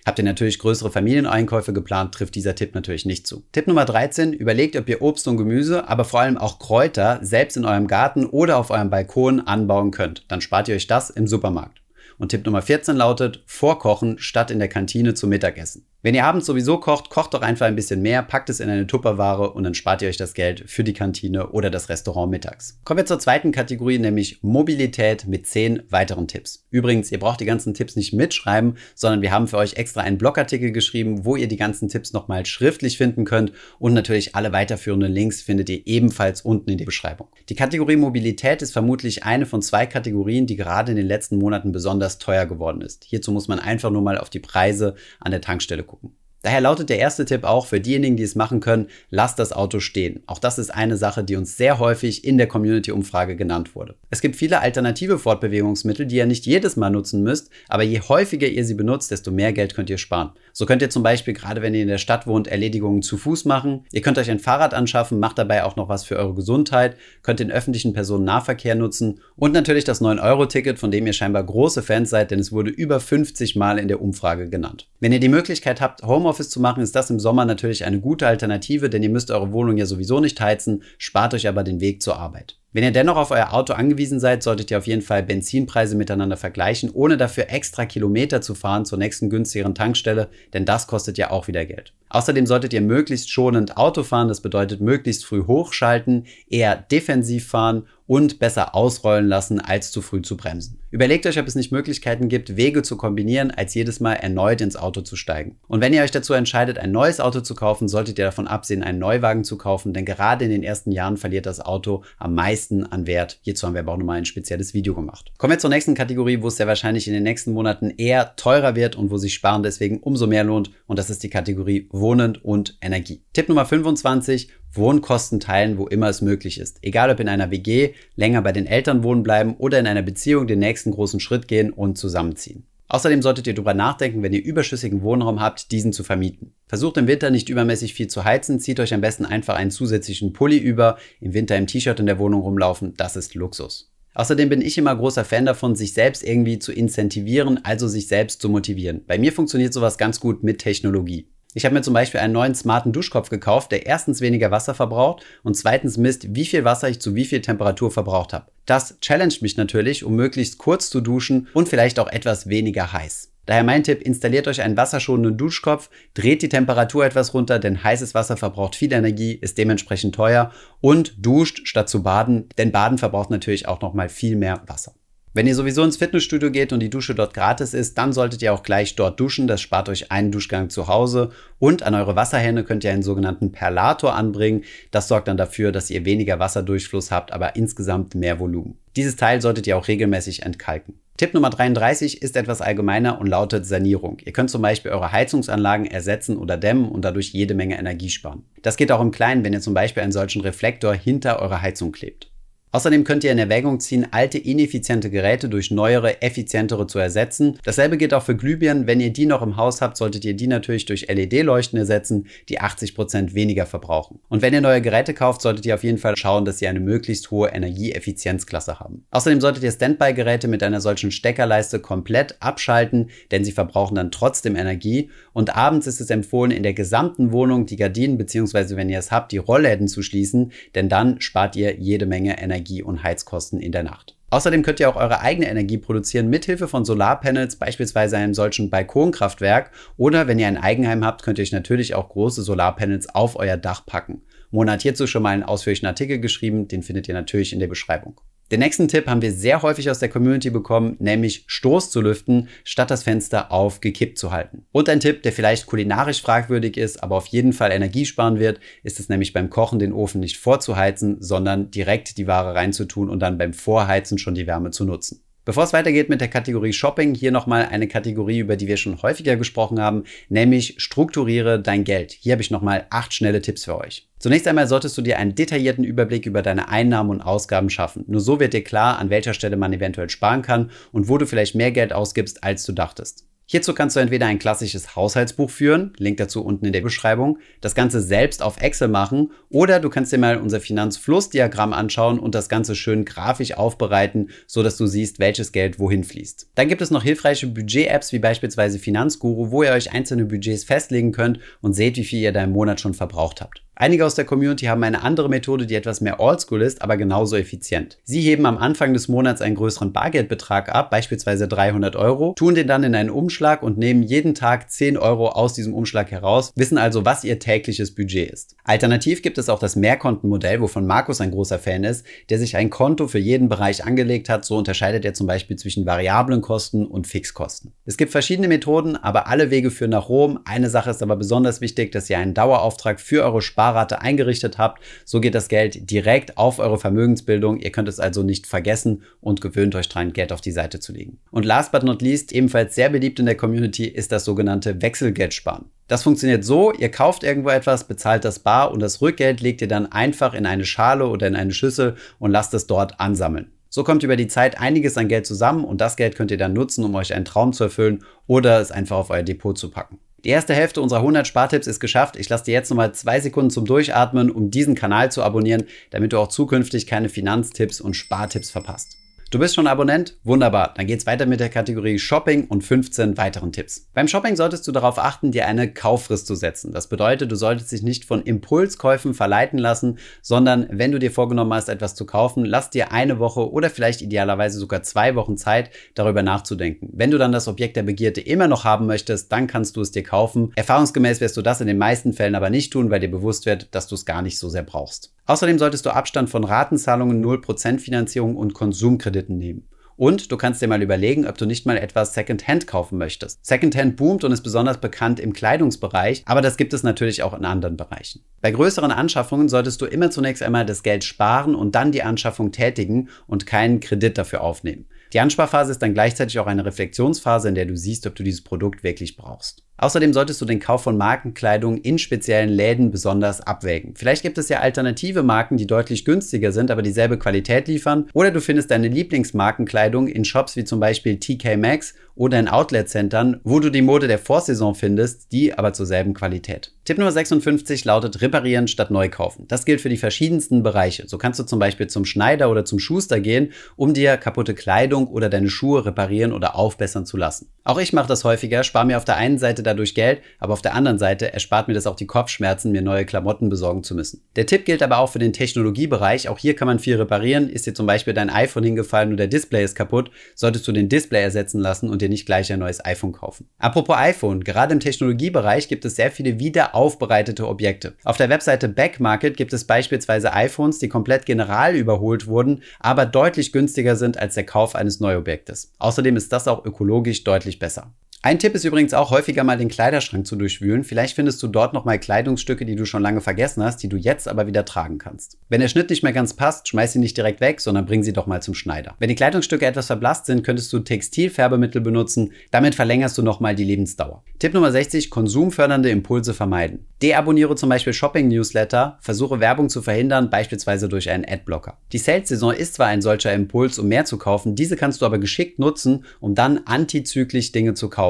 Habt 0.03 0.17
ihr 0.17 0.25
natürlich 0.25 0.57
größere 0.57 0.91
Familieneinkäufe 0.91 1.71
geplant, 1.71 2.15
trifft 2.15 2.33
dieser 2.33 2.55
Tipp 2.55 2.73
natürlich 2.73 3.05
nicht 3.05 3.27
zu. 3.27 3.43
Tipp 3.51 3.67
Nummer 3.67 3.85
13, 3.85 4.33
überlegt, 4.33 4.75
ob 4.75 4.89
ihr 4.89 5.03
Obst 5.03 5.27
und 5.27 5.37
Gemüse, 5.37 5.87
aber 5.87 6.05
vor 6.05 6.21
allem 6.21 6.39
auch 6.39 6.57
Kräuter 6.57 7.19
selbst 7.21 7.55
in 7.55 7.65
eurem 7.65 7.85
Garten 7.85 8.25
oder 8.25 8.57
auf 8.57 8.71
eurem 8.71 8.89
Balkon 8.89 9.41
anbauen 9.41 9.91
könnt. 9.91 10.25
Dann 10.27 10.41
spart 10.41 10.69
ihr 10.69 10.75
euch 10.75 10.87
das 10.87 11.11
im 11.11 11.27
Supermarkt. 11.27 11.83
Und 12.17 12.29
Tipp 12.29 12.47
Nummer 12.47 12.63
14 12.63 12.95
lautet, 12.95 13.43
vorkochen 13.45 14.17
statt 14.17 14.49
in 14.49 14.57
der 14.57 14.69
Kantine 14.69 15.13
zum 15.13 15.29
Mittagessen. 15.29 15.85
Wenn 16.01 16.15
ihr 16.15 16.23
abends 16.23 16.45
sowieso 16.45 16.77
kocht, 16.77 17.09
kocht 17.09 17.33
doch 17.33 17.41
einfach 17.41 17.65
ein 17.65 17.75
bisschen 17.75 18.01
mehr, 18.01 18.23
packt 18.23 18.49
es 18.49 18.61
in 18.61 18.69
eine 18.69 18.87
Tupperware 18.87 19.51
und 19.51 19.65
dann 19.65 19.73
spart 19.73 20.01
ihr 20.01 20.07
euch 20.07 20.15
das 20.15 20.33
Geld 20.33 20.63
für 20.65 20.85
die 20.85 20.93
Kantine 20.93 21.49
oder 21.49 21.69
das 21.69 21.89
Restaurant 21.89 22.31
mittags. 22.31 22.79
Kommen 22.85 22.99
wir 22.99 23.05
zur 23.05 23.19
zweiten 23.19 23.51
Kategorie, 23.51 23.99
nämlich 23.99 24.41
Mobilität 24.41 25.27
mit 25.27 25.45
zehn 25.45 25.81
weiteren 25.89 26.29
Tipps. 26.29 26.65
Übrigens, 26.71 27.11
ihr 27.11 27.19
braucht 27.19 27.41
die 27.41 27.45
ganzen 27.45 27.73
Tipps 27.73 27.97
nicht 27.97 28.13
mitschreiben, 28.13 28.77
sondern 28.95 29.21
wir 29.21 29.33
haben 29.33 29.49
für 29.49 29.57
euch 29.57 29.73
extra 29.73 29.99
einen 29.99 30.17
Blogartikel 30.17 30.71
geschrieben, 30.71 31.25
wo 31.25 31.35
ihr 31.35 31.49
die 31.49 31.57
ganzen 31.57 31.89
Tipps 31.89 32.13
nochmal 32.13 32.45
schriftlich 32.45 32.97
finden 32.97 33.25
könnt 33.25 33.51
und 33.77 33.93
natürlich 33.93 34.37
alle 34.37 34.53
weiterführenden 34.53 35.11
Links 35.11 35.41
findet 35.41 35.67
ihr 35.67 35.85
ebenfalls 35.85 36.43
unten 36.43 36.69
in 36.69 36.77
der 36.77 36.85
Beschreibung. 36.85 37.27
Die 37.49 37.55
Kategorie 37.55 37.97
Mobilität 37.97 38.61
ist 38.61 38.71
vermutlich 38.71 39.25
eine 39.25 39.45
von 39.45 39.61
zwei 39.61 39.85
Kategorien, 39.85 40.47
die 40.47 40.55
gerade 40.55 40.91
in 40.91 40.95
den 40.95 41.07
letzten 41.07 41.37
Monaten 41.37 41.73
besonders 41.73 42.19
teuer 42.19 42.45
geworden 42.45 42.79
ist. 42.79 43.03
Hierzu 43.03 43.33
muss 43.33 43.49
man 43.49 43.59
einfach 43.59 43.89
nur 43.89 44.01
mal 44.01 44.17
auf 44.17 44.29
die 44.29 44.39
Preise 44.39 44.95
an 45.19 45.31
der 45.31 45.41
Tankstelle 45.41 45.88
gucken. 45.89 46.28
Daher 46.41 46.61
lautet 46.61 46.89
der 46.89 46.99
erste 46.99 47.25
Tipp 47.25 47.43
auch 47.43 47.65
für 47.65 47.81
diejenigen, 47.81 48.15
die 48.15 48.23
es 48.23 48.35
machen 48.35 48.61
können, 48.61 48.87
lasst 49.09 49.39
das 49.39 49.51
Auto 49.51 49.79
stehen. 49.79 50.23
Auch 50.25 50.39
das 50.39 50.57
ist 50.57 50.73
eine 50.73 50.95
Sache, 50.95 51.23
die 51.23 51.35
uns 51.35 51.57
sehr 51.57 51.79
häufig 51.79 52.23
in 52.23 52.37
der 52.37 52.47
Community-Umfrage 52.47 53.35
genannt 53.35 53.75
wurde. 53.75 53.95
Es 54.09 54.21
gibt 54.21 54.37
viele 54.37 54.61
alternative 54.61 55.19
Fortbewegungsmittel, 55.19 56.05
die 56.05 56.15
ihr 56.15 56.25
nicht 56.25 56.45
jedes 56.45 56.77
Mal 56.77 56.91
nutzen 56.91 57.23
müsst, 57.23 57.49
aber 57.67 57.83
je 57.83 57.99
häufiger 57.99 58.47
ihr 58.47 58.63
sie 58.63 58.75
benutzt, 58.75 59.11
desto 59.11 59.31
mehr 59.31 59.51
Geld 59.51 59.75
könnt 59.75 59.89
ihr 59.89 59.97
sparen. 59.97 60.31
So 60.53 60.65
könnt 60.65 60.81
ihr 60.81 60.89
zum 60.89 61.03
Beispiel, 61.03 61.33
gerade 61.33 61.61
wenn 61.61 61.73
ihr 61.73 61.81
in 61.81 61.87
der 61.89 61.97
Stadt 61.97 62.25
wohnt, 62.25 62.47
Erledigungen 62.47 63.01
zu 63.01 63.17
Fuß 63.17 63.45
machen. 63.45 63.85
Ihr 63.91 64.01
könnt 64.01 64.17
euch 64.17 64.31
ein 64.31 64.39
Fahrrad 64.39 64.73
anschaffen, 64.73 65.19
macht 65.19 65.37
dabei 65.37 65.63
auch 65.65 65.75
noch 65.75 65.89
was 65.89 66.05
für 66.05 66.17
eure 66.17 66.33
Gesundheit, 66.33 66.95
könnt 67.21 67.39
den 67.39 67.51
öffentlichen 67.51 67.93
Personennahverkehr 67.93 68.75
nutzen 68.75 69.19
und 69.35 69.53
natürlich 69.53 69.83
das 69.83 70.01
9-Euro-Ticket, 70.01 70.79
von 70.79 70.91
dem 70.91 71.05
ihr 71.05 71.13
scheinbar 71.13 71.43
große 71.43 71.83
Fans 71.83 72.09
seid, 72.09 72.31
denn 72.31 72.39
es 72.39 72.51
wurde 72.51 72.71
über 72.71 72.99
50 72.99 73.55
Mal 73.57 73.77
in 73.77 73.87
der 73.89 74.01
Umfrage 74.01 74.49
genannt. 74.49 74.87
Wenn 74.99 75.11
ihr 75.11 75.19
die 75.19 75.29
Möglichkeit 75.29 75.81
habt, 75.81 76.03
Home 76.03 76.28
Homeoffice 76.29 76.49
zu 76.49 76.59
machen, 76.59 76.83
ist 76.83 76.95
das 76.95 77.09
im 77.09 77.19
Sommer 77.19 77.45
natürlich 77.45 77.85
eine 77.85 77.99
gute 77.99 78.27
Alternative, 78.27 78.89
denn 78.89 79.01
ihr 79.01 79.09
müsst 79.09 79.31
eure 79.31 79.51
Wohnung 79.51 79.77
ja 79.77 79.87
sowieso 79.87 80.19
nicht 80.19 80.39
heizen, 80.39 80.83
spart 80.99 81.33
euch 81.33 81.47
aber 81.47 81.63
den 81.63 81.81
Weg 81.81 82.03
zur 82.03 82.17
Arbeit. 82.17 82.57
Wenn 82.71 82.83
ihr 82.83 82.91
dennoch 82.91 83.17
auf 83.17 83.31
euer 83.31 83.51
Auto 83.51 83.73
angewiesen 83.73 84.19
seid, 84.19 84.43
solltet 84.43 84.69
ihr 84.69 84.77
auf 84.77 84.85
jeden 84.85 85.01
Fall 85.01 85.23
Benzinpreise 85.23 85.95
miteinander 85.95 86.37
vergleichen, 86.37 86.91
ohne 86.93 87.17
dafür 87.17 87.49
extra 87.49 87.85
Kilometer 87.85 88.41
zu 88.41 88.53
fahren 88.53 88.85
zur 88.85 88.99
nächsten 88.99 89.31
günstigeren 89.31 89.73
Tankstelle, 89.73 90.29
denn 90.53 90.65
das 90.65 90.85
kostet 90.85 91.17
ja 91.17 91.31
auch 91.31 91.47
wieder 91.47 91.65
Geld. 91.65 91.93
Außerdem 92.09 92.45
solltet 92.45 92.73
ihr 92.73 92.81
möglichst 92.81 93.31
schonend 93.31 93.75
Auto 93.75 94.03
fahren, 94.03 94.27
das 94.27 94.41
bedeutet 94.41 94.81
möglichst 94.81 95.25
früh 95.25 95.47
hochschalten, 95.47 96.27
eher 96.47 96.75
defensiv 96.75 97.47
fahren 97.47 97.87
und 98.09 98.39
besser 98.39 98.73
ausrollen 98.73 99.27
lassen, 99.27 99.61
als 99.61 99.91
zu 99.91 100.01
früh 100.01 100.23
zu 100.23 100.35
bremsen. 100.35 100.79
Überlegt 100.89 101.27
euch, 101.27 101.37
ob 101.37 101.45
es 101.45 101.53
nicht 101.53 101.71
Möglichkeiten 101.71 102.27
gibt, 102.27 102.57
Wege 102.57 102.81
zu 102.81 102.97
kombinieren, 102.97 103.51
als 103.51 103.75
jedes 103.75 103.99
Mal 103.99 104.13
erneut 104.13 104.61
ins 104.61 104.75
Auto 104.75 105.01
zu 105.01 105.15
steigen. 105.15 105.57
Und 105.67 105.81
wenn 105.81 105.93
ihr 105.93 106.01
euch 106.01 106.09
dazu 106.09 106.33
entscheidet, 106.33 106.79
ein 106.79 106.91
neues 106.91 107.19
Auto 107.19 107.41
zu 107.41 107.53
kaufen, 107.53 107.87
solltet 107.87 108.17
ihr 108.17 108.25
davon 108.25 108.47
absehen, 108.47 108.81
einen 108.81 108.97
Neuwagen 108.97 109.43
zu 109.43 109.59
kaufen, 109.59 109.93
denn 109.93 110.05
gerade 110.05 110.43
in 110.43 110.49
den 110.49 110.63
ersten 110.63 110.91
Jahren 110.91 111.17
verliert 111.17 111.45
das 111.45 111.59
Auto 111.59 112.03
am 112.17 112.33
meisten 112.33 112.83
an 112.83 113.05
Wert. 113.05 113.37
Hierzu 113.43 113.67
haben 113.67 113.75
wir 113.75 113.81
aber 113.81 113.93
auch 113.93 113.97
nochmal 113.97 114.17
ein 114.17 114.25
spezielles 114.25 114.73
Video 114.73 114.95
gemacht. 114.95 115.31
Kommen 115.37 115.53
wir 115.53 115.59
zur 115.59 115.69
nächsten 115.69 115.93
Kategorie, 115.93 116.41
wo 116.41 116.47
es 116.47 116.57
sehr 116.57 116.65
wahrscheinlich 116.65 117.07
in 117.07 117.13
den 117.13 117.21
nächsten 117.21 117.53
Monaten 117.53 117.91
eher 117.91 118.35
teurer 118.37 118.75
wird 118.75 118.95
und 118.95 119.11
wo 119.11 119.17
sich 119.17 119.35
Sparen 119.35 119.61
deswegen 119.61 119.99
umso 119.99 120.25
mehr 120.25 120.43
lohnt. 120.43 120.71
Und 120.87 120.97
das 120.97 121.11
ist 121.11 121.21
die 121.21 121.29
Kategorie 121.29 121.87
Wohnen 121.91 122.37
und 122.37 122.75
Energie. 122.81 123.21
Tipp 123.33 123.49
Nummer 123.49 123.67
25, 123.67 124.49
Wohnkosten 124.73 125.39
teilen, 125.39 125.77
wo 125.77 125.87
immer 125.87 126.09
es 126.09 126.21
möglich 126.21 126.59
ist. 126.59 126.79
Egal 126.81 127.09
ob 127.09 127.19
in 127.19 127.29
einer 127.29 127.51
WG, 127.51 127.93
länger 128.15 128.41
bei 128.41 128.51
den 128.51 128.67
Eltern 128.67 129.03
wohnen 129.03 129.23
bleiben 129.23 129.55
oder 129.57 129.79
in 129.79 129.87
einer 129.87 130.01
Beziehung 130.01 130.47
den 130.47 130.59
nächsten 130.59 130.91
großen 130.91 131.19
Schritt 131.19 131.47
gehen 131.47 131.71
und 131.71 131.97
zusammenziehen. 131.97 132.65
Außerdem 132.91 133.21
solltet 133.21 133.45
ihr 133.45 133.53
darüber 133.53 133.75
nachdenken, 133.75 134.23
wenn 134.23 134.33
ihr 134.33 134.43
überschüssigen 134.43 135.03
Wohnraum 135.03 135.39
habt, 135.39 135.71
diesen 135.71 135.93
zu 135.93 136.03
vermieten. 136.03 136.53
Versucht 136.67 136.97
im 136.97 137.05
Winter 137.05 137.29
nicht 137.29 137.47
übermäßig 137.47 137.93
viel 137.93 138.07
zu 138.07 138.23
heizen, 138.23 138.59
zieht 138.59 138.79
euch 138.79 138.95
am 138.95 139.01
besten 139.01 139.25
einfach 139.25 139.55
einen 139.55 139.69
zusätzlichen 139.69 140.33
Pulli 140.33 140.57
über, 140.57 140.97
im 141.21 141.35
Winter 141.35 141.55
im 141.55 141.67
T-Shirt 141.67 141.99
in 141.99 142.07
der 142.07 142.17
Wohnung 142.17 142.41
rumlaufen, 142.41 142.95
das 142.97 143.15
ist 143.15 143.35
Luxus. 143.35 143.91
Außerdem 144.15 144.49
bin 144.49 144.61
ich 144.61 144.77
immer 144.77 144.95
großer 144.95 145.23
Fan 145.23 145.45
davon, 145.45 145.75
sich 145.75 145.93
selbst 145.93 146.23
irgendwie 146.23 146.57
zu 146.57 146.71
incentivieren, 146.71 147.63
also 147.63 147.87
sich 147.87 148.07
selbst 148.07 148.41
zu 148.41 148.49
motivieren. 148.49 149.01
Bei 149.05 149.19
mir 149.19 149.31
funktioniert 149.31 149.71
sowas 149.71 149.99
ganz 149.99 150.19
gut 150.19 150.43
mit 150.43 150.57
Technologie. 150.57 151.27
Ich 151.55 151.65
habe 151.65 151.73
mir 151.73 151.81
zum 151.81 151.95
Beispiel 151.95 152.19
einen 152.19 152.33
neuen 152.33 152.53
smarten 152.53 152.91
Duschkopf 152.91 153.29
gekauft, 153.29 153.71
der 153.71 153.87
erstens 153.87 154.21
weniger 154.21 154.51
Wasser 154.51 154.75
verbraucht 154.75 155.23
und 155.41 155.57
zweitens 155.57 155.97
misst, 155.97 156.35
wie 156.35 156.45
viel 156.45 156.63
Wasser 156.63 156.89
ich 156.89 157.01
zu 157.01 157.15
wie 157.15 157.25
viel 157.25 157.41
Temperatur 157.41 157.89
verbraucht 157.89 158.33
habe. 158.33 158.45
Das 158.67 158.99
challenged 159.01 159.41
mich 159.41 159.57
natürlich, 159.57 160.03
um 160.03 160.15
möglichst 160.15 160.59
kurz 160.59 160.91
zu 160.91 161.01
duschen 161.01 161.47
und 161.53 161.67
vielleicht 161.67 161.97
auch 161.97 162.07
etwas 162.07 162.49
weniger 162.49 162.93
heiß. 162.93 163.31
Daher 163.47 163.63
mein 163.63 163.83
Tipp, 163.83 164.03
installiert 164.03 164.47
euch 164.47 164.61
einen 164.61 164.77
wasserschonenden 164.77 165.35
Duschkopf, 165.37 165.89
dreht 166.13 166.43
die 166.43 166.49
Temperatur 166.49 167.03
etwas 167.03 167.33
runter, 167.33 167.57
denn 167.57 167.83
heißes 167.83 168.13
Wasser 168.13 168.37
verbraucht 168.37 168.75
viel 168.75 168.93
Energie, 168.93 169.33
ist 169.33 169.57
dementsprechend 169.57 170.13
teuer 170.13 170.51
und 170.81 171.25
duscht 171.25 171.67
statt 171.67 171.89
zu 171.89 172.03
baden, 172.03 172.49
denn 172.59 172.71
Baden 172.71 172.99
verbraucht 172.99 173.31
natürlich 173.31 173.67
auch 173.67 173.81
nochmal 173.81 174.09
viel 174.09 174.35
mehr 174.35 174.61
Wasser. 174.67 174.93
Wenn 175.31 175.45
ihr 175.45 175.53
sowieso 175.53 175.83
ins 175.83 175.97
Fitnessstudio 175.97 176.49
geht 176.49 176.73
und 176.73 176.79
die 176.79 176.89
Dusche 176.89 177.13
dort 177.13 177.35
gratis 177.35 177.75
ist, 177.75 177.99
dann 177.99 178.13
solltet 178.13 178.41
ihr 178.41 178.51
auch 178.51 178.63
gleich 178.63 178.95
dort 178.95 179.19
duschen. 179.19 179.47
Das 179.47 179.61
spart 179.61 179.87
euch 179.87 180.11
einen 180.11 180.31
Duschgang 180.31 180.71
zu 180.71 180.87
Hause. 180.87 181.29
Und 181.59 181.83
an 181.83 181.93
eure 181.93 182.15
Wasserhähne 182.15 182.63
könnt 182.63 182.83
ihr 182.83 182.91
einen 182.91 183.03
sogenannten 183.03 183.51
Perlator 183.51 184.15
anbringen. 184.15 184.63
Das 184.89 185.07
sorgt 185.07 185.27
dann 185.27 185.37
dafür, 185.37 185.71
dass 185.71 185.91
ihr 185.91 186.03
weniger 186.03 186.39
Wasserdurchfluss 186.39 187.11
habt, 187.11 187.31
aber 187.31 187.55
insgesamt 187.55 188.15
mehr 188.15 188.39
Volumen. 188.39 188.79
Dieses 188.95 189.17
Teil 189.17 189.39
solltet 189.39 189.67
ihr 189.67 189.77
auch 189.77 189.87
regelmäßig 189.87 190.41
entkalken. 190.41 190.95
Tipp 191.17 191.35
Nummer 191.35 191.51
33 191.51 192.23
ist 192.23 192.35
etwas 192.35 192.61
allgemeiner 192.61 193.19
und 193.19 193.27
lautet 193.27 193.67
Sanierung. 193.67 194.17
Ihr 194.25 194.33
könnt 194.33 194.49
zum 194.49 194.63
Beispiel 194.63 194.89
eure 194.89 195.11
Heizungsanlagen 195.11 195.85
ersetzen 195.85 196.37
oder 196.37 196.57
dämmen 196.57 196.89
und 196.89 197.05
dadurch 197.05 197.33
jede 197.33 197.53
Menge 197.53 197.77
Energie 197.77 198.09
sparen. 198.09 198.45
Das 198.63 198.77
geht 198.77 198.91
auch 198.91 199.01
im 199.01 199.11
Kleinen, 199.11 199.43
wenn 199.43 199.53
ihr 199.53 199.61
zum 199.61 199.75
Beispiel 199.75 200.01
einen 200.01 200.11
solchen 200.11 200.41
Reflektor 200.41 200.95
hinter 200.95 201.39
eurer 201.39 201.61
Heizung 201.61 201.91
klebt. 201.91 202.31
Außerdem 202.71 203.03
könnt 203.03 203.23
ihr 203.23 203.31
in 203.31 203.39
Erwägung 203.39 203.79
ziehen, 203.79 204.05
alte 204.11 204.37
ineffiziente 204.37 205.09
Geräte 205.09 205.49
durch 205.49 205.71
neuere, 205.71 206.21
effizientere 206.21 206.85
zu 206.85 206.99
ersetzen. 206.99 207.57
Dasselbe 207.63 207.97
gilt 207.97 208.13
auch 208.13 208.21
für 208.21 208.35
Glühbirnen. 208.35 208.85
Wenn 208.85 208.99
ihr 208.99 209.11
die 209.11 209.25
noch 209.25 209.41
im 209.41 209.57
Haus 209.57 209.81
habt, 209.81 209.97
solltet 209.97 210.23
ihr 210.23 210.35
die 210.35 210.45
natürlich 210.45 210.85
durch 210.85 211.07
LED-Leuchten 211.07 211.79
ersetzen, 211.79 212.27
die 212.47 212.59
80 212.59 212.93
Prozent 212.93 213.33
weniger 213.33 213.65
verbrauchen. 213.65 214.19
Und 214.29 214.43
wenn 214.43 214.53
ihr 214.53 214.61
neue 214.61 214.83
Geräte 214.83 215.15
kauft, 215.15 215.41
solltet 215.41 215.65
ihr 215.65 215.73
auf 215.73 215.83
jeden 215.83 215.97
Fall 215.97 216.15
schauen, 216.15 216.45
dass 216.45 216.59
sie 216.59 216.67
eine 216.67 216.79
möglichst 216.79 217.31
hohe 217.31 217.49
Energieeffizienzklasse 217.49 218.79
haben. 218.79 219.03
Außerdem 219.09 219.41
solltet 219.41 219.63
ihr 219.63 219.71
Standby-Geräte 219.71 220.47
mit 220.47 220.61
einer 220.61 220.79
solchen 220.79 221.09
Steckerleiste 221.09 221.79
komplett 221.79 222.35
abschalten, 222.39 223.09
denn 223.31 223.43
sie 223.43 223.51
verbrauchen 223.51 223.95
dann 223.95 224.11
trotzdem 224.11 224.55
Energie. 224.55 225.09
Und 225.33 225.55
abends 225.55 225.87
ist 225.87 226.01
es 226.01 226.11
empfohlen, 226.11 226.51
in 226.51 226.61
der 226.61 226.73
gesamten 226.73 227.31
Wohnung 227.31 227.65
die 227.65 227.77
Gardinen 227.77 228.19
bzw. 228.19 228.75
wenn 228.75 228.89
ihr 228.89 228.99
es 228.99 229.11
habt, 229.11 229.31
die 229.31 229.37
Rollläden 229.37 229.87
zu 229.87 230.03
schließen, 230.03 230.51
denn 230.75 230.87
dann 230.87 231.19
spart 231.19 231.55
ihr 231.55 231.75
jede 231.79 232.05
Menge 232.05 232.39
Energie. 232.39 232.58
Energie- 232.59 232.83
und 232.83 233.03
Heizkosten 233.03 233.59
in 233.59 233.71
der 233.71 233.83
Nacht. 233.83 234.15
Außerdem 234.31 234.61
könnt 234.61 234.79
ihr 234.79 234.89
auch 234.89 234.95
eure 234.95 235.21
eigene 235.21 235.49
Energie 235.49 235.79
produzieren 235.79 236.29
mithilfe 236.29 236.67
von 236.67 236.85
Solarpanels, 236.85 237.55
beispielsweise 237.55 238.17
einem 238.17 238.35
solchen 238.35 238.69
Balkonkraftwerk. 238.69 239.71
Oder 239.97 240.27
wenn 240.27 240.37
ihr 240.37 240.47
ein 240.47 240.57
Eigenheim 240.57 241.03
habt, 241.03 241.23
könnt 241.23 241.39
ihr 241.39 241.43
euch 241.43 241.51
natürlich 241.51 241.95
auch 241.95 242.09
große 242.09 242.43
Solarpanels 242.43 243.09
auf 243.09 243.37
euer 243.37 243.57
Dach 243.57 243.85
packen. 243.85 244.21
Mona 244.51 244.73
hat 244.73 244.83
hierzu 244.83 245.07
schon 245.07 245.23
mal 245.23 245.29
einen 245.29 245.43
ausführlichen 245.43 245.87
Artikel 245.87 246.19
geschrieben, 246.19 246.67
den 246.67 246.83
findet 246.83 247.07
ihr 247.07 247.15
natürlich 247.15 247.53
in 247.53 247.59
der 247.59 247.67
Beschreibung. 247.67 248.21
Den 248.51 248.61
nächsten 248.61 248.87
Tipp 248.87 249.05
haben 249.05 249.21
wir 249.21 249.31
sehr 249.31 249.61
häufig 249.61 249.91
aus 249.91 249.99
der 249.99 250.09
Community 250.09 250.49
bekommen, 250.49 250.95
nämlich 250.99 251.43
Stoß 251.45 251.91
zu 251.91 252.01
lüften, 252.01 252.47
statt 252.63 252.89
das 252.89 253.03
Fenster 253.03 253.51
aufgekippt 253.51 254.17
zu 254.17 254.31
halten. 254.31 254.65
Und 254.71 254.89
ein 254.89 254.99
Tipp, 254.99 255.21
der 255.21 255.33
vielleicht 255.33 255.67
kulinarisch 255.67 256.21
fragwürdig 256.21 256.75
ist, 256.75 257.03
aber 257.03 257.15
auf 257.15 257.27
jeden 257.27 257.53
Fall 257.53 257.71
Energie 257.71 258.05
sparen 258.05 258.39
wird, 258.39 258.59
ist 258.81 258.99
es 258.99 259.07
nämlich 259.07 259.33
beim 259.33 259.51
Kochen 259.51 259.77
den 259.77 259.93
Ofen 259.93 260.19
nicht 260.19 260.37
vorzuheizen, 260.37 261.17
sondern 261.21 261.69
direkt 261.69 262.17
die 262.17 262.25
Ware 262.25 262.55
reinzutun 262.55 263.09
und 263.09 263.19
dann 263.19 263.37
beim 263.37 263.53
Vorheizen 263.53 264.17
schon 264.17 264.33
die 264.33 264.47
Wärme 264.47 264.71
zu 264.71 264.83
nutzen. 264.83 265.21
Bevor 265.49 265.63
es 265.63 265.73
weitergeht 265.73 266.09
mit 266.09 266.21
der 266.21 266.27
Kategorie 266.27 266.73
Shopping, 266.73 267.15
hier 267.15 267.31
nochmal 267.31 267.65
eine 267.71 267.87
Kategorie, 267.87 268.37
über 268.37 268.55
die 268.55 268.67
wir 268.67 268.77
schon 268.77 269.01
häufiger 269.01 269.35
gesprochen 269.35 269.81
haben, 269.81 270.03
nämlich 270.27 270.75
strukturiere 270.77 271.59
dein 271.59 271.85
Geld. 271.85 272.11
Hier 272.11 272.33
habe 272.33 272.43
ich 272.43 272.51
nochmal 272.51 272.85
acht 272.91 273.15
schnelle 273.15 273.41
Tipps 273.41 273.65
für 273.65 273.75
euch. 273.75 274.07
Zunächst 274.19 274.47
einmal 274.47 274.67
solltest 274.67 274.95
du 274.95 275.01
dir 275.01 275.17
einen 275.17 275.33
detaillierten 275.33 275.83
Überblick 275.83 276.27
über 276.27 276.43
deine 276.43 276.69
Einnahmen 276.69 277.09
und 277.09 277.21
Ausgaben 277.21 277.71
schaffen. 277.71 278.05
Nur 278.05 278.21
so 278.21 278.39
wird 278.39 278.53
dir 278.53 278.63
klar, 278.63 278.99
an 278.99 279.09
welcher 279.09 279.33
Stelle 279.33 279.57
man 279.57 279.73
eventuell 279.73 280.11
sparen 280.11 280.43
kann 280.43 280.69
und 280.91 281.09
wo 281.09 281.17
du 281.17 281.25
vielleicht 281.25 281.55
mehr 281.55 281.71
Geld 281.71 281.93
ausgibst, 281.93 282.43
als 282.43 282.63
du 282.65 282.71
dachtest. 282.71 283.28
Hierzu 283.51 283.73
kannst 283.73 283.95
du 283.95 283.99
entweder 283.99 284.27
ein 284.27 284.37
klassisches 284.37 284.95
Haushaltsbuch 284.95 285.49
führen, 285.49 285.93
Link 285.97 286.17
dazu 286.17 286.45
unten 286.45 286.67
in 286.67 286.71
der 286.71 286.81
Beschreibung, 286.81 287.39
das 287.61 287.73
Ganze 287.73 287.99
selbst 287.99 288.43
auf 288.43 288.61
Excel 288.61 288.89
machen 288.89 289.31
oder 289.49 289.79
du 289.79 289.89
kannst 289.89 290.11
dir 290.11 290.19
mal 290.19 290.37
unser 290.37 290.61
Finanzflussdiagramm 290.61 291.73
anschauen 291.73 292.19
und 292.19 292.35
das 292.35 292.47
Ganze 292.47 292.75
schön 292.75 293.05
grafisch 293.05 293.57
aufbereiten, 293.57 294.29
so 294.45 294.61
dass 294.61 294.77
du 294.77 294.85
siehst, 294.85 295.17
welches 295.17 295.51
Geld 295.51 295.79
wohin 295.79 296.03
fließt. 296.03 296.51
Dann 296.53 296.67
gibt 296.67 296.83
es 296.83 296.91
noch 296.91 297.01
hilfreiche 297.01 297.47
Budget-Apps 297.47 298.13
wie 298.13 298.19
beispielsweise 298.19 298.77
Finanzguru, 298.77 299.49
wo 299.49 299.63
ihr 299.63 299.71
euch 299.71 299.91
einzelne 299.91 300.25
Budgets 300.25 300.63
festlegen 300.63 301.11
könnt 301.11 301.39
und 301.59 301.73
seht, 301.73 301.97
wie 301.97 302.03
viel 302.03 302.19
ihr 302.19 302.31
da 302.31 302.43
im 302.43 302.51
Monat 302.51 302.79
schon 302.79 302.93
verbraucht 302.93 303.41
habt. 303.41 303.63
Einige 303.81 304.05
aus 304.05 304.13
der 304.13 304.25
Community 304.25 304.65
haben 304.65 304.83
eine 304.83 305.03
andere 305.03 305.29
Methode, 305.29 305.65
die 305.65 305.73
etwas 305.73 306.01
mehr 306.01 306.19
oldschool 306.19 306.61
ist, 306.63 306.81
aber 306.81 306.97
genauso 306.97 307.37
effizient. 307.37 307.97
Sie 308.03 308.19
heben 308.19 308.45
am 308.45 308.57
Anfang 308.57 308.91
des 308.91 309.07
Monats 309.07 309.41
einen 309.41 309.55
größeren 309.55 309.93
Bargeldbetrag 309.93 310.67
ab, 310.67 310.91
beispielsweise 310.91 311.47
300 311.47 311.95
Euro, 311.95 312.33
tun 312.35 312.55
den 312.55 312.67
dann 312.67 312.83
in 312.83 312.93
einen 312.93 313.09
Umschlag 313.09 313.63
und 313.63 313.77
nehmen 313.77 314.03
jeden 314.03 314.35
Tag 314.35 314.69
10 314.69 314.97
Euro 314.97 315.29
aus 315.29 315.53
diesem 315.53 315.73
Umschlag 315.73 316.11
heraus, 316.11 316.51
wissen 316.57 316.77
also, 316.77 317.05
was 317.05 317.23
ihr 317.23 317.39
tägliches 317.39 317.95
Budget 317.95 318.29
ist. 318.29 318.57
Alternativ 318.65 319.21
gibt 319.21 319.37
es 319.37 319.47
auch 319.47 319.59
das 319.59 319.77
Mehrkontenmodell, 319.77 320.59
wovon 320.59 320.85
Markus 320.85 321.21
ein 321.21 321.31
großer 321.31 321.57
Fan 321.57 321.85
ist, 321.85 322.05
der 322.29 322.37
sich 322.37 322.57
ein 322.57 322.69
Konto 322.69 323.07
für 323.07 323.17
jeden 323.17 323.47
Bereich 323.47 323.85
angelegt 323.85 324.27
hat. 324.27 324.43
So 324.43 324.57
unterscheidet 324.57 325.05
er 325.05 325.13
zum 325.13 325.25
Beispiel 325.25 325.55
zwischen 325.55 325.85
variablen 325.85 326.41
Kosten 326.41 326.85
und 326.85 327.07
Fixkosten. 327.07 327.71
Es 327.85 327.95
gibt 327.95 328.11
verschiedene 328.11 328.49
Methoden, 328.49 328.97
aber 328.97 329.27
alle 329.27 329.51
Wege 329.51 329.71
führen 329.71 329.91
nach 329.91 330.09
Rom. 330.09 330.41
Eine 330.43 330.69
Sache 330.69 330.89
ist 330.89 331.01
aber 331.01 331.15
besonders 331.15 331.61
wichtig, 331.61 331.93
dass 331.93 332.09
ihr 332.09 332.17
einen 332.17 332.33
Dauerauftrag 332.33 332.99
für 332.99 333.23
eure 333.23 333.41
Sparrate 333.69 334.01
eingerichtet 334.01 334.57
habt. 334.57 334.81
So 335.05 335.19
geht 335.21 335.35
das 335.35 335.47
Geld 335.47 335.91
direkt 335.91 336.37
auf 336.37 336.57
eure 336.59 336.79
Vermögensbildung. 336.79 337.59
Ihr 337.59 337.71
könnt 337.71 337.87
es 337.87 337.99
also 337.99 338.23
nicht 338.23 338.47
vergessen 338.47 339.03
und 339.21 339.41
gewöhnt 339.41 339.75
euch 339.75 339.89
dran, 339.89 340.13
Geld 340.13 340.31
auf 340.31 340.41
die 340.41 340.51
Seite 340.51 340.79
zu 340.79 340.91
legen. 340.91 341.19
Und 341.29 341.45
last 341.45 341.71
but 341.71 341.83
not 341.83 342.01
least, 342.01 342.31
ebenfalls 342.31 342.73
sehr 342.73 342.89
beliebt 342.89 343.19
in 343.19 343.27
der 343.27 343.37
Community, 343.37 343.85
ist 343.85 344.11
das 344.11 344.25
sogenannte 344.25 344.81
Wechselgeldsparen. 344.81 345.65
Das 345.87 346.03
funktioniert 346.03 346.43
so, 346.43 346.71
ihr 346.73 346.89
kauft 346.89 347.23
irgendwo 347.23 347.49
etwas, 347.49 347.83
bezahlt 347.83 348.25
das 348.25 348.39
bar 348.39 348.71
und 348.71 348.79
das 348.79 349.01
Rückgeld 349.01 349.41
legt 349.41 349.61
ihr 349.61 349.67
dann 349.67 349.91
einfach 349.91 350.33
in 350.33 350.45
eine 350.45 350.65
Schale 350.65 351.07
oder 351.07 351.27
in 351.27 351.35
eine 351.35 351.53
Schüssel 351.53 351.95
und 352.19 352.31
lasst 352.31 352.53
es 352.53 352.67
dort 352.67 352.99
ansammeln. 352.99 353.51
So 353.69 353.83
kommt 353.83 354.01
über 354.01 354.15
die 354.15 354.27
Zeit 354.27 354.59
einiges 354.59 354.97
an 354.97 355.07
Geld 355.07 355.27
zusammen 355.27 355.63
und 355.63 355.79
das 355.79 355.95
Geld 355.95 356.15
könnt 356.15 356.31
ihr 356.31 356.37
dann 356.37 356.53
nutzen, 356.53 356.83
um 356.83 356.95
euch 356.95 357.13
einen 357.13 357.25
Traum 357.25 357.53
zu 357.53 357.65
erfüllen 357.65 358.03
oder 358.25 358.59
es 358.59 358.71
einfach 358.71 358.97
auf 358.97 359.09
euer 359.11 359.23
Depot 359.23 359.55
zu 359.55 359.69
packen. 359.69 359.99
Die 360.23 360.29
erste 360.29 360.53
Hälfte 360.53 360.81
unserer 360.81 360.99
100 360.99 361.25
Spartipps 361.25 361.67
ist 361.67 361.79
geschafft. 361.79 362.15
Ich 362.17 362.29
lasse 362.29 362.45
dir 362.45 362.53
jetzt 362.53 362.69
nochmal 362.69 362.93
zwei 362.93 363.19
Sekunden 363.19 363.49
zum 363.49 363.65
Durchatmen, 363.65 364.29
um 364.29 364.51
diesen 364.51 364.75
Kanal 364.75 365.11
zu 365.11 365.23
abonnieren, 365.23 365.63
damit 365.91 366.13
du 366.13 366.19
auch 366.19 366.27
zukünftig 366.27 366.87
keine 366.87 367.09
Finanztipps 367.09 367.79
und 367.79 367.95
Spartipps 367.95 368.51
verpasst. 368.51 368.98
Du 369.31 369.37
bist 369.37 369.53
schon 369.53 369.67
Abonnent? 369.67 370.17
Wunderbar. 370.23 370.73
Dann 370.75 370.87
geht's 370.87 371.05
weiter 371.05 371.27
mit 371.27 371.39
der 371.39 371.49
Kategorie 371.49 371.99
Shopping 371.99 372.47
und 372.47 372.63
15 372.63 373.15
weiteren 373.15 373.51
Tipps. 373.51 373.87
Beim 373.93 374.07
Shopping 374.07 374.35
solltest 374.35 374.67
du 374.67 374.71
darauf 374.71 374.97
achten, 374.97 375.31
dir 375.31 375.45
eine 375.45 375.71
Kauffrist 375.71 376.25
zu 376.25 376.33
setzen. 376.33 376.73
Das 376.73 376.87
bedeutet, 376.87 377.31
du 377.31 377.35
solltest 377.35 377.71
dich 377.71 377.83
nicht 377.83 378.05
von 378.05 378.23
Impulskäufen 378.23 379.13
verleiten 379.13 379.59
lassen, 379.59 379.99
sondern 380.23 380.65
wenn 380.71 380.91
du 380.91 380.97
dir 380.97 381.11
vorgenommen 381.11 381.53
hast, 381.53 381.69
etwas 381.69 381.93
zu 381.93 382.07
kaufen, 382.07 382.43
lass 382.43 382.71
dir 382.71 382.91
eine 382.91 383.19
Woche 383.19 383.51
oder 383.51 383.69
vielleicht 383.69 384.01
idealerweise 384.01 384.57
sogar 384.57 384.81
zwei 384.81 385.13
Wochen 385.13 385.37
Zeit, 385.37 385.69
darüber 385.93 386.23
nachzudenken. 386.23 386.89
Wenn 386.91 387.11
du 387.11 387.19
dann 387.19 387.31
das 387.31 387.47
Objekt 387.47 387.75
der 387.75 387.83
Begierde 387.83 388.21
immer 388.21 388.47
noch 388.47 388.63
haben 388.63 388.87
möchtest, 388.87 389.31
dann 389.31 389.45
kannst 389.45 389.77
du 389.77 389.81
es 389.81 389.91
dir 389.91 390.01
kaufen. 390.01 390.53
Erfahrungsgemäß 390.55 391.21
wirst 391.21 391.37
du 391.37 391.43
das 391.43 391.61
in 391.61 391.67
den 391.67 391.77
meisten 391.77 392.13
Fällen 392.13 392.33
aber 392.33 392.49
nicht 392.49 392.73
tun, 392.73 392.89
weil 392.89 392.99
dir 392.99 393.11
bewusst 393.11 393.45
wird, 393.45 393.75
dass 393.75 393.85
du 393.85 393.93
es 393.93 394.07
gar 394.07 394.23
nicht 394.23 394.39
so 394.39 394.49
sehr 394.49 394.63
brauchst. 394.63 395.13
Außerdem 395.27 395.59
solltest 395.59 395.85
du 395.85 395.91
Abstand 395.91 396.31
von 396.31 396.43
Ratenzahlungen, 396.43 397.23
0% 397.23 397.77
Finanzierung 397.77 398.35
und 398.35 398.55
Konsumkrediten 398.55 399.18
nehmen. 399.27 399.67
Und 399.99 400.31
du 400.31 400.37
kannst 400.37 400.61
dir 400.61 400.69
mal 400.69 400.81
überlegen, 400.81 401.27
ob 401.27 401.37
du 401.37 401.45
nicht 401.45 401.65
mal 401.65 401.75
etwas 401.75 402.13
Secondhand 402.13 402.67
kaufen 402.67 402.97
möchtest. 402.97 403.45
Secondhand 403.45 403.97
boomt 403.97 404.23
und 404.23 404.31
ist 404.31 404.43
besonders 404.43 404.77
bekannt 404.77 405.19
im 405.19 405.33
Kleidungsbereich, 405.33 406.23
aber 406.25 406.39
das 406.39 406.55
gibt 406.55 406.73
es 406.73 406.83
natürlich 406.83 407.21
auch 407.21 407.33
in 407.33 407.43
anderen 407.43 407.75
Bereichen. 407.75 408.23
Bei 408.39 408.51
größeren 408.51 408.91
Anschaffungen 408.91 409.49
solltest 409.49 409.81
du 409.81 409.85
immer 409.85 410.09
zunächst 410.09 410.41
einmal 410.41 410.65
das 410.65 410.83
Geld 410.83 411.03
sparen 411.03 411.53
und 411.53 411.75
dann 411.75 411.91
die 411.91 412.03
Anschaffung 412.03 412.53
tätigen 412.53 413.09
und 413.27 413.45
keinen 413.45 413.81
Kredit 413.81 414.17
dafür 414.17 414.39
aufnehmen. 414.39 414.87
Die 415.11 415.19
Ansparphase 415.19 415.71
ist 415.71 415.81
dann 415.81 415.95
gleichzeitig 415.95 416.37
auch 416.37 416.45
eine 416.45 416.65
Reflexionsphase, 416.65 417.49
in 417.49 417.55
der 417.55 417.65
du 417.65 417.75
siehst, 417.75 418.05
ob 418.05 418.13
du 418.13 418.21
dieses 418.21 418.43
Produkt 418.43 418.83
wirklich 418.83 419.17
brauchst. 419.17 419.63
Außerdem 419.77 420.13
solltest 420.13 420.41
du 420.41 420.45
den 420.45 420.59
Kauf 420.59 420.83
von 420.83 420.97
Markenkleidung 420.97 421.77
in 421.77 421.97
speziellen 421.97 422.49
Läden 422.49 422.91
besonders 422.91 423.39
abwägen. 423.41 423.95
Vielleicht 423.95 424.21
gibt 424.21 424.37
es 424.37 424.49
ja 424.49 424.59
alternative 424.59 425.23
Marken, 425.23 425.55
die 425.55 425.65
deutlich 425.65 426.03
günstiger 426.03 426.51
sind, 426.51 426.69
aber 426.69 426.81
dieselbe 426.81 427.17
Qualität 427.17 427.67
liefern. 427.69 428.09
Oder 428.13 428.31
du 428.31 428.41
findest 428.41 428.71
deine 428.71 428.89
Lieblingsmarkenkleidung 428.89 430.07
in 430.07 430.25
Shops 430.25 430.57
wie 430.57 430.65
zum 430.65 430.81
Beispiel 430.81 431.17
TK 431.17 431.57
Maxx 431.57 431.95
oder 432.15 432.39
in 432.39 432.47
Outlet-Centern, 432.47 433.41
wo 433.43 433.59
du 433.59 433.69
die 433.69 433.81
Mode 433.81 434.07
der 434.07 434.19
Vorsaison 434.19 434.75
findest, 434.75 435.31
die 435.31 435.53
aber 435.53 435.73
zur 435.73 435.85
selben 435.85 436.13
Qualität. 436.13 436.73
Tipp 436.89 436.97
Nummer 436.97 437.11
56 437.11 437.85
lautet 437.85 438.19
reparieren 438.21 438.67
statt 438.67 438.89
neu 438.89 439.09
kaufen. 439.09 439.45
Das 439.47 439.63
gilt 439.63 439.79
für 439.79 439.89
die 439.89 439.97
verschiedensten 439.97 440.63
Bereiche. 440.63 441.07
So 441.07 441.19
kannst 441.19 441.39
du 441.39 441.43
zum 441.43 441.59
Beispiel 441.59 441.85
zum 441.85 442.03
Schneider 442.03 442.49
oder 442.49 442.65
zum 442.65 442.79
Schuster 442.79 443.19
gehen, 443.19 443.51
um 443.75 443.93
dir 443.93 444.17
kaputte 444.17 444.55
Kleidung 444.55 445.05
oder 445.07 445.29
deine 445.29 445.51
Schuhe 445.51 445.85
reparieren 445.85 446.33
oder 446.33 446.55
aufbessern 446.55 447.05
zu 447.05 447.15
lassen. 447.15 447.51
Auch 447.63 447.77
ich 447.77 447.93
mache 447.93 448.07
das 448.07 448.23
häufiger, 448.23 448.63
spare 448.63 448.87
mir 448.87 448.97
auf 448.97 449.05
der 449.05 449.17
einen 449.17 449.37
Seite 449.37 449.61
dadurch 449.61 449.93
Geld, 449.93 450.21
aber 450.39 450.53
auf 450.53 450.63
der 450.63 450.73
anderen 450.73 450.97
Seite 450.97 451.31
erspart 451.31 451.67
mir 451.67 451.75
das 451.75 451.85
auch 451.85 451.95
die 451.95 452.07
Kopfschmerzen, 452.07 452.71
mir 452.71 452.81
neue 452.81 453.05
Klamotten 453.05 453.49
besorgen 453.49 453.83
zu 453.83 453.93
müssen. 453.93 454.23
Der 454.35 454.47
Tipp 454.47 454.65
gilt 454.65 454.81
aber 454.81 454.97
auch 454.97 455.11
für 455.11 455.19
den 455.19 455.33
Technologiebereich. 455.33 456.27
Auch 456.27 456.39
hier 456.39 456.55
kann 456.55 456.67
man 456.67 456.79
viel 456.79 456.95
reparieren. 456.95 457.49
Ist 457.49 457.67
dir 457.67 457.75
zum 457.75 457.85
Beispiel 457.85 458.15
dein 458.15 458.31
iPhone 458.31 458.63
hingefallen 458.63 459.11
und 459.11 459.17
der 459.17 459.27
Display 459.27 459.63
ist 459.63 459.75
kaputt, 459.75 460.09
solltest 460.33 460.67
du 460.67 460.71
den 460.71 460.89
Display 460.89 461.21
ersetzen 461.21 461.59
lassen 461.59 461.89
und 461.99 462.01
dir 462.01 462.09
nicht 462.09 462.25
gleich 462.25 462.51
ein 462.51 462.59
neues 462.59 462.83
iPhone 462.85 463.11
kaufen. 463.11 463.49
Apropos 463.57 463.97
iPhone, 463.97 464.43
gerade 464.43 464.73
im 464.73 464.79
Technologiebereich 464.79 465.67
gibt 465.67 465.83
es 465.83 465.97
sehr 465.97 466.11
viele 466.11 466.39
wiederaufbereitete 466.39 467.45
Objekte. 467.45 467.95
Auf 468.05 468.15
der 468.15 468.29
Webseite 468.29 468.69
Backmarket 468.69 469.35
gibt 469.35 469.51
es 469.51 469.65
beispielsweise 469.65 470.33
iPhones, 470.33 470.79
die 470.79 470.87
komplett 470.87 471.25
general 471.25 471.75
überholt 471.75 472.27
wurden, 472.27 472.63
aber 472.79 473.05
deutlich 473.05 473.51
günstiger 473.51 473.97
sind 473.97 474.17
als 474.17 474.35
der 474.35 474.45
Kauf 474.45 474.75
eines 474.75 475.01
Neuobjektes. 475.01 475.73
Außerdem 475.79 476.15
ist 476.15 476.31
das 476.31 476.47
auch 476.47 476.65
ökologisch 476.65 477.25
deutlich 477.25 477.59
besser. 477.59 477.93
Ein 478.21 478.37
Tipp 478.37 478.53
ist 478.53 478.65
übrigens 478.65 478.93
auch 478.93 479.11
häufiger 479.11 479.45
mal 479.45 479.57
den 479.57 479.69
Kleiderschrank 479.69 480.27
zu 480.27 480.35
durchwühlen. 480.35 480.83
Vielleicht 480.83 481.15
findest 481.15 481.41
du 481.41 481.47
dort 481.47 481.73
noch 481.73 481.85
mal 481.85 481.97
Kleidungsstücke, 481.97 482.65
die 482.65 482.75
du 482.75 482.83
schon 482.83 483.01
lange 483.01 483.21
vergessen 483.21 483.63
hast, 483.63 483.77
die 483.77 483.87
du 483.87 483.95
jetzt 483.95 484.27
aber 484.27 484.45
wieder 484.45 484.65
tragen 484.65 484.97
kannst. 484.97 485.37
Wenn 485.47 485.61
der 485.61 485.69
Schnitt 485.69 485.89
nicht 485.89 486.03
mehr 486.03 486.11
ganz 486.11 486.33
passt, 486.33 486.67
schmeiß 486.67 486.91
sie 486.91 486.99
nicht 486.99 487.15
direkt 487.15 487.39
weg, 487.39 487.61
sondern 487.61 487.85
bring 487.85 488.03
sie 488.03 488.11
doch 488.11 488.27
mal 488.27 488.41
zum 488.41 488.55
Schneider. 488.55 488.93
Wenn 488.99 489.07
die 489.07 489.15
Kleidungsstücke 489.15 489.65
etwas 489.65 489.87
verblasst 489.87 490.25
sind, 490.25 490.43
könntest 490.43 490.73
du 490.73 490.79
Textilfärbemittel 490.79 491.79
benutzen. 491.79 492.33
Damit 492.51 492.75
verlängerst 492.75 493.17
du 493.17 493.21
noch 493.21 493.39
mal 493.39 493.55
die 493.55 493.63
Lebensdauer. 493.63 494.21
Tipp 494.37 494.53
Nummer 494.53 494.73
60: 494.73 495.09
Konsumfördernde 495.09 495.89
Impulse 495.89 496.33
vermeiden. 496.33 496.87
Deabonniere 497.01 497.55
zum 497.55 497.69
Beispiel 497.69 497.93
Shopping-Newsletter, 497.93 498.97
versuche 498.99 499.39
Werbung 499.39 499.69
zu 499.69 499.81
verhindern, 499.81 500.29
beispielsweise 500.29 500.89
durch 500.89 501.09
einen 501.09 501.23
Adblocker. 501.23 501.77
Die 501.93 501.97
Sales-Saison 501.97 502.51
ist 502.51 502.73
zwar 502.73 502.87
ein 502.87 503.01
solcher 503.01 503.33
Impuls, 503.33 503.79
um 503.79 503.87
mehr 503.87 504.03
zu 504.03 504.17
kaufen, 504.17 504.55
diese 504.55 504.75
kannst 504.75 505.01
du 505.01 505.05
aber 505.05 505.19
geschickt 505.19 505.57
nutzen, 505.57 506.03
um 506.19 506.35
dann 506.35 506.59
antizyklisch 506.65 507.53
Dinge 507.53 507.75
zu 507.75 507.87
kaufen. 507.87 508.08